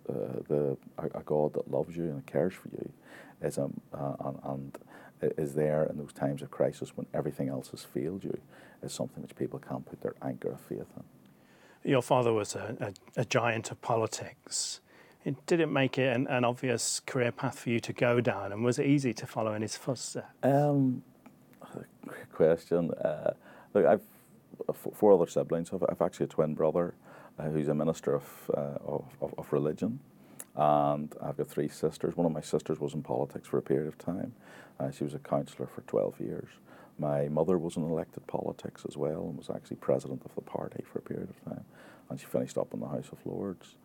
uh, 0.10 0.14
the 0.50 0.78
a, 0.98 1.20
a, 1.20 1.24
God 1.24 1.54
that 1.54 1.72
loves 1.72 1.96
you 1.96 2.04
and 2.04 2.26
cares 2.26 2.54
for 2.54 2.70
you 2.70 2.92
is 3.42 3.58
um, 3.58 3.80
uh, 3.94 4.32
and 4.44 4.78
is 5.22 5.54
there 5.56 5.84
in 5.86 5.98
those 5.98 6.14
times 6.14 6.42
of 6.42 6.52
crisis 6.52 6.96
when 6.96 7.08
everything 7.14 7.50
else 7.50 7.70
has 7.70 7.84
failed 7.84 8.24
you 8.24 8.40
is 8.84 8.94
something 8.94 9.22
which 9.24 9.36
people 9.36 9.60
can't 9.60 9.86
put 9.86 10.02
their 10.02 10.16
anchor 10.22 10.50
of 10.50 10.62
faith 10.62 10.86
in. 10.96 11.92
Your 11.92 12.02
father 12.02 12.34
was 12.34 12.56
a, 12.56 12.94
a, 13.16 13.22
a 13.22 13.26
giant 13.26 13.72
of 13.72 13.82
politics. 13.82 14.82
It, 15.24 15.46
did 15.46 15.60
it 15.60 15.68
make 15.68 15.98
it 15.98 16.16
an, 16.16 16.28
an, 16.28 16.44
obvious 16.46 17.02
career 17.06 17.32
path 17.32 17.60
for 17.60 17.70
you 17.70 17.80
to 17.80 17.94
go 17.94 18.22
down, 18.22 18.52
and 18.52 18.64
was 18.64 18.80
it 18.80 18.86
easy 18.86 19.14
to 19.14 19.26
follow 19.26 19.54
in 19.54 19.62
his 19.62 19.76
footsteps? 19.76 20.28
Um, 20.44 21.04
great 22.06 22.32
question. 22.32 22.92
Uh, 22.92 23.32
look, 23.74 23.86
I've 23.86 24.02
four 24.74 25.14
other 25.14 25.28
siblings. 25.28 25.72
I've, 25.74 25.84
I've 25.90 26.02
actually 26.02 26.26
a 26.26 26.30
twin 26.30 26.54
brother 26.54 26.94
uh, 27.40 27.44
who's 27.44 27.68
a 27.68 27.76
minister 27.76 28.16
of, 28.16 28.52
uh, 28.56 28.78
of, 28.86 29.34
of 29.38 29.54
religion 29.54 30.00
and 30.58 31.14
I've 31.22 31.38
got 31.38 31.48
three 31.48 31.70
sisters. 31.70 32.18
One 32.18 32.26
of 32.26 32.32
my 32.32 32.42
sisters 32.42 32.80
was 32.80 32.96
in 32.96 33.04
politics 33.04 33.48
for 33.48 33.60
a 33.60 33.62
period 33.62 33.88
of 33.88 33.98
time. 33.98 34.34
Uh, 34.80 34.90
she 34.90 35.04
was 35.04 35.14
a 35.14 35.20
councillor 35.20 35.68
for 35.68 35.82
12 35.82 36.20
years. 36.20 36.50
My 36.98 37.28
mother 37.28 37.60
was 37.60 37.78
in 37.78 37.84
elected 37.84 38.26
politics 38.26 38.84
as 38.88 38.98
well 38.98 39.28
and 39.28 39.38
was 39.38 39.52
actually 39.54 39.78
president 39.78 40.24
of 40.26 40.34
the 40.34 40.42
party 40.42 40.84
for 40.92 40.98
a 40.98 41.02
period 41.04 41.30
of 41.30 41.46
time. 41.46 41.64
And 42.10 42.20
she 42.20 42.26
finished 42.26 42.58
up 42.58 42.74
in 42.74 42.80
the 42.80 42.88
House 42.88 43.10
of 43.12 43.20
Lords. 43.24 43.76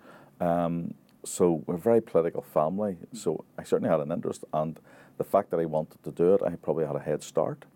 Um, 0.40 0.94
so 1.24 1.62
we're 1.66 1.74
a 1.74 1.78
very 1.78 2.00
political 2.00 2.40
family. 2.40 2.96
So 3.12 3.44
I 3.58 3.64
certainly 3.64 3.90
had 3.90 4.00
an 4.00 4.10
interest. 4.10 4.44
And 4.54 4.78
the 5.18 5.24
fact 5.24 5.50
that 5.50 5.60
I 5.60 5.66
wanted 5.66 6.02
to 6.04 6.10
do 6.10 6.32
it, 6.34 6.42
I 6.42 6.56
probably 6.56 6.86
had 6.86 6.96
a 6.96 7.00
head 7.00 7.22
start. 7.22 7.66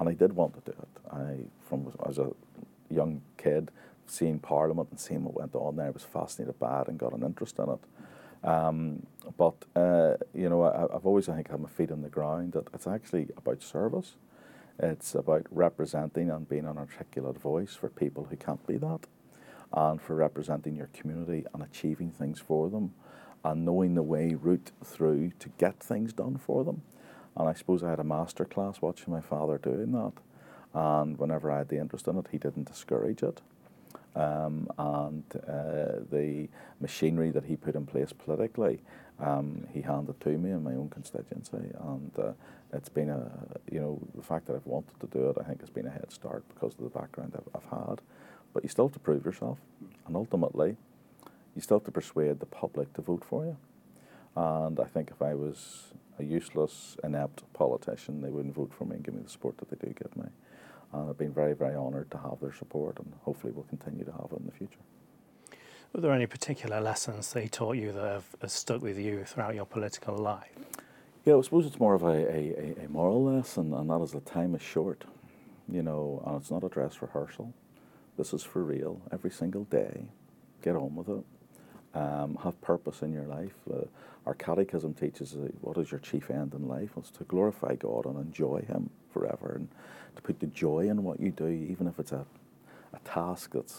And 0.00 0.08
I 0.08 0.14
did 0.14 0.32
want 0.32 0.54
to 0.54 0.72
do 0.72 0.76
it. 0.78 1.12
I, 1.12 1.36
from 1.68 1.92
as 2.08 2.18
a 2.18 2.30
young 2.88 3.20
kid, 3.36 3.70
seeing 4.06 4.38
Parliament 4.38 4.88
and 4.90 4.98
seeing 4.98 5.24
what 5.24 5.34
went 5.34 5.54
on 5.54 5.76
there, 5.76 5.88
I 5.88 5.90
was 5.90 6.04
fascinated 6.04 6.58
by 6.58 6.80
it 6.80 6.88
and 6.88 6.98
got 6.98 7.12
an 7.12 7.22
interest 7.22 7.58
in 7.58 7.68
it. 7.68 7.80
Um, 8.44 9.06
but 9.36 9.54
uh, 9.74 10.14
you 10.34 10.48
know, 10.48 10.62
I, 10.62 10.92
have 10.92 11.06
always 11.06 11.28
I 11.28 11.34
think 11.34 11.50
had 11.50 11.60
my 11.60 11.68
feet 11.68 11.90
on 11.90 12.02
the 12.02 12.08
ground. 12.08 12.52
That 12.52 12.68
it's 12.72 12.86
actually 12.86 13.28
about 13.36 13.62
service. 13.62 14.14
It's 14.80 15.14
about 15.14 15.46
representing 15.50 16.30
and 16.30 16.48
being 16.48 16.66
an 16.66 16.78
articulate 16.78 17.38
voice 17.38 17.74
for 17.74 17.88
people 17.88 18.28
who 18.30 18.36
can't 18.36 18.64
be 18.66 18.76
that, 18.76 19.00
and 19.72 20.00
for 20.00 20.14
representing 20.14 20.76
your 20.76 20.88
community 20.92 21.44
and 21.52 21.62
achieving 21.62 22.10
things 22.10 22.38
for 22.40 22.70
them, 22.70 22.94
and 23.44 23.64
knowing 23.64 23.94
the 23.94 24.02
way 24.02 24.34
route 24.34 24.70
through 24.84 25.32
to 25.40 25.48
get 25.58 25.80
things 25.80 26.12
done 26.12 26.36
for 26.38 26.64
them. 26.64 26.82
And 27.36 27.48
I 27.48 27.54
suppose 27.54 27.82
I 27.82 27.90
had 27.90 28.00
a 28.00 28.04
master 28.04 28.44
class 28.44 28.80
watching 28.80 29.12
my 29.12 29.20
father 29.20 29.58
doing 29.58 29.92
that. 29.92 30.12
And 30.74 31.18
whenever 31.18 31.50
I 31.50 31.58
had 31.58 31.68
the 31.68 31.78
interest 31.78 32.08
in 32.08 32.18
it, 32.18 32.26
he 32.30 32.38
didn't 32.38 32.68
discourage 32.68 33.22
it 33.22 33.40
um, 34.18 34.68
and 34.78 35.24
uh, 35.48 36.04
the 36.10 36.48
machinery 36.80 37.30
that 37.30 37.44
he 37.44 37.56
put 37.56 37.74
in 37.74 37.86
place 37.86 38.12
politically 38.12 38.80
um, 39.20 39.66
he 39.72 39.80
handed 39.80 40.20
to 40.20 40.30
me 40.30 40.50
in 40.50 40.62
my 40.62 40.72
own 40.72 40.90
constituency, 40.90 41.72
and 41.80 42.12
uh, 42.18 42.32
it's 42.72 42.88
been 42.88 43.10
a 43.10 43.30
you 43.70 43.80
know 43.80 43.98
the 44.14 44.22
fact 44.22 44.46
that 44.46 44.56
I've 44.56 44.66
wanted 44.66 44.98
to 45.00 45.06
do 45.06 45.30
it, 45.30 45.36
I 45.40 45.44
think, 45.44 45.60
has 45.60 45.70
been 45.70 45.86
a 45.86 45.90
head 45.90 46.12
start 46.12 46.44
because 46.54 46.74
of 46.74 46.84
the 46.84 46.90
background 46.90 47.34
I've, 47.36 47.62
I've 47.62 47.86
had. 47.88 48.00
But 48.54 48.62
you 48.62 48.68
still 48.68 48.86
have 48.86 48.94
to 48.94 49.00
prove 49.00 49.24
yourself, 49.24 49.58
and 50.06 50.16
ultimately, 50.16 50.76
you 51.54 51.62
still 51.62 51.78
have 51.78 51.84
to 51.86 51.90
persuade 51.90 52.40
the 52.40 52.46
public 52.46 52.92
to 52.94 53.02
vote 53.02 53.24
for 53.24 53.44
you. 53.44 53.56
And 54.36 54.78
I 54.78 54.84
think 54.84 55.10
if 55.10 55.20
I 55.20 55.34
was 55.34 55.92
a 56.18 56.24
useless, 56.24 56.96
inept 57.02 57.42
politician, 57.52 58.22
they 58.22 58.30
wouldn't 58.30 58.54
vote 58.54 58.72
for 58.72 58.84
me 58.84 58.96
and 58.96 59.04
give 59.04 59.14
me 59.14 59.22
the 59.22 59.28
support 59.30 59.58
that 59.58 59.70
they 59.70 59.86
do 59.86 59.92
give 59.92 60.16
me. 60.16 60.30
Uh, 60.92 61.00
and 61.00 61.10
I've 61.10 61.18
been 61.18 61.32
very, 61.32 61.54
very 61.54 61.76
honoured 61.76 62.10
to 62.12 62.18
have 62.18 62.40
their 62.40 62.52
support, 62.52 62.98
and 62.98 63.12
hopefully 63.22 63.52
we'll 63.52 63.64
continue 63.64 64.04
to 64.04 64.12
have 64.12 64.28
it 64.32 64.38
in 64.38 64.46
the 64.46 64.52
future. 64.52 64.80
Were 65.92 66.00
there 66.00 66.12
any 66.12 66.26
particular 66.26 66.80
lessons 66.80 67.32
they 67.32 67.48
taught 67.48 67.76
you 67.76 67.92
that 67.92 68.04
have, 68.04 68.24
have 68.40 68.50
stuck 68.50 68.82
with 68.82 68.98
you 68.98 69.24
throughout 69.24 69.54
your 69.54 69.64
political 69.66 70.16
life? 70.16 70.52
Yeah, 71.24 71.36
I 71.36 71.40
suppose 71.42 71.66
it's 71.66 71.78
more 71.78 71.94
of 71.94 72.02
a, 72.02 72.06
a, 72.08 72.84
a 72.84 72.88
moral 72.88 73.24
lesson, 73.24 73.72
and 73.74 73.90
that 73.90 74.00
is 74.00 74.12
that 74.12 74.26
time 74.26 74.54
is 74.54 74.62
short, 74.62 75.04
you 75.68 75.82
know, 75.82 76.22
and 76.26 76.40
it's 76.40 76.50
not 76.50 76.64
a 76.64 76.68
dress 76.68 77.00
rehearsal. 77.02 77.52
This 78.16 78.32
is 78.32 78.42
for 78.42 78.62
real 78.62 79.00
every 79.12 79.30
single 79.30 79.64
day. 79.64 80.06
Get 80.62 80.74
on 80.74 80.94
with 80.94 81.08
it. 81.08 81.24
Um, 81.94 82.38
have 82.44 82.60
purpose 82.60 83.02
in 83.02 83.12
your 83.12 83.24
life. 83.24 83.54
Uh, 83.72 83.84
our 84.26 84.34
catechism 84.34 84.94
teaches 84.94 85.34
uh, 85.34 85.48
what 85.62 85.78
is 85.78 85.90
your 85.90 86.00
chief 86.00 86.30
end 86.30 86.52
in 86.54 86.68
life? 86.68 86.90
It's 86.98 87.10
to 87.12 87.24
glorify 87.24 87.76
God 87.76 88.04
and 88.04 88.18
enjoy 88.18 88.60
Him 88.68 88.90
forever, 89.12 89.54
and 89.56 89.68
to 90.16 90.22
put 90.22 90.38
the 90.38 90.46
joy 90.46 90.88
in 90.88 91.02
what 91.02 91.18
you 91.18 91.30
do, 91.30 91.48
even 91.48 91.86
if 91.86 91.98
it's 91.98 92.12
a, 92.12 92.26
a 92.92 92.98
task 93.04 93.52
that 93.52 93.72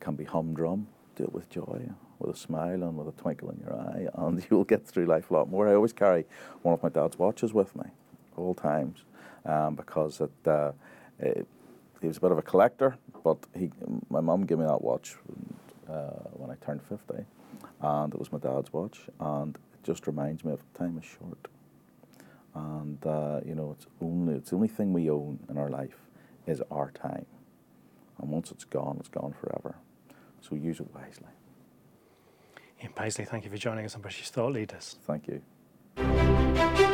can 0.00 0.14
be 0.16 0.24
humdrum 0.24 0.86
do 1.14 1.24
it 1.24 1.32
with 1.32 1.48
joy, 1.48 1.88
with 2.18 2.34
a 2.34 2.38
smile 2.38 2.82
and 2.82 2.96
with 2.96 3.08
a 3.08 3.20
twinkle 3.20 3.50
in 3.50 3.58
your 3.60 3.74
eye, 3.74 4.06
and 4.26 4.46
you 4.50 4.56
will 4.56 4.64
get 4.64 4.86
through 4.86 5.06
life 5.06 5.30
a 5.30 5.34
lot 5.34 5.48
more. 5.48 5.68
I 5.68 5.74
always 5.74 5.92
carry 5.92 6.24
one 6.62 6.74
of 6.74 6.82
my 6.82 6.88
dad's 6.88 7.18
watches 7.18 7.52
with 7.52 7.74
me, 7.76 7.84
all 8.36 8.54
times, 8.54 9.00
um, 9.44 9.74
because 9.74 10.20
it, 10.20 10.48
uh, 10.48 10.72
it, 11.18 11.46
he 12.00 12.08
was 12.08 12.18
a 12.18 12.20
bit 12.20 12.32
of 12.32 12.38
a 12.38 12.42
collector, 12.42 12.96
but 13.22 13.38
he, 13.56 13.70
my 14.10 14.20
mum 14.20 14.44
gave 14.44 14.58
me 14.58 14.66
that 14.66 14.82
watch 14.82 15.16
when 16.32 16.50
I 16.50 16.56
turned 16.64 16.82
50, 16.82 17.24
and 17.80 18.12
it 18.12 18.18
was 18.18 18.32
my 18.32 18.38
dad's 18.38 18.72
watch, 18.72 19.00
and 19.20 19.56
it 19.56 19.82
just 19.82 20.06
reminds 20.06 20.44
me 20.44 20.52
of 20.52 20.62
time 20.74 20.98
is 20.98 21.04
short. 21.04 21.48
And 22.54 23.04
uh, 23.06 23.40
you 23.44 23.54
know, 23.54 23.74
it's 23.76 23.86
only 24.00 24.34
it's 24.34 24.50
the 24.50 24.56
only 24.56 24.68
thing 24.68 24.92
we 24.92 25.10
own 25.10 25.40
in 25.48 25.58
our 25.58 25.70
life 25.70 25.96
is 26.46 26.62
our 26.70 26.90
time, 26.92 27.26
and 28.20 28.30
once 28.30 28.50
it's 28.50 28.64
gone, 28.64 28.96
it's 29.00 29.08
gone 29.08 29.34
forever. 29.40 29.76
So 30.40 30.54
use 30.54 30.80
it 30.80 30.86
wisely. 30.94 31.28
Ian 32.82 32.92
Paisley, 32.92 33.24
thank 33.24 33.44
you 33.44 33.50
for 33.50 33.56
joining 33.56 33.86
us 33.86 33.94
on 33.94 34.02
British 34.02 34.28
Thought 34.30 34.52
Leaders. 34.52 34.96
Thank 35.06 35.28
you. 35.28 36.93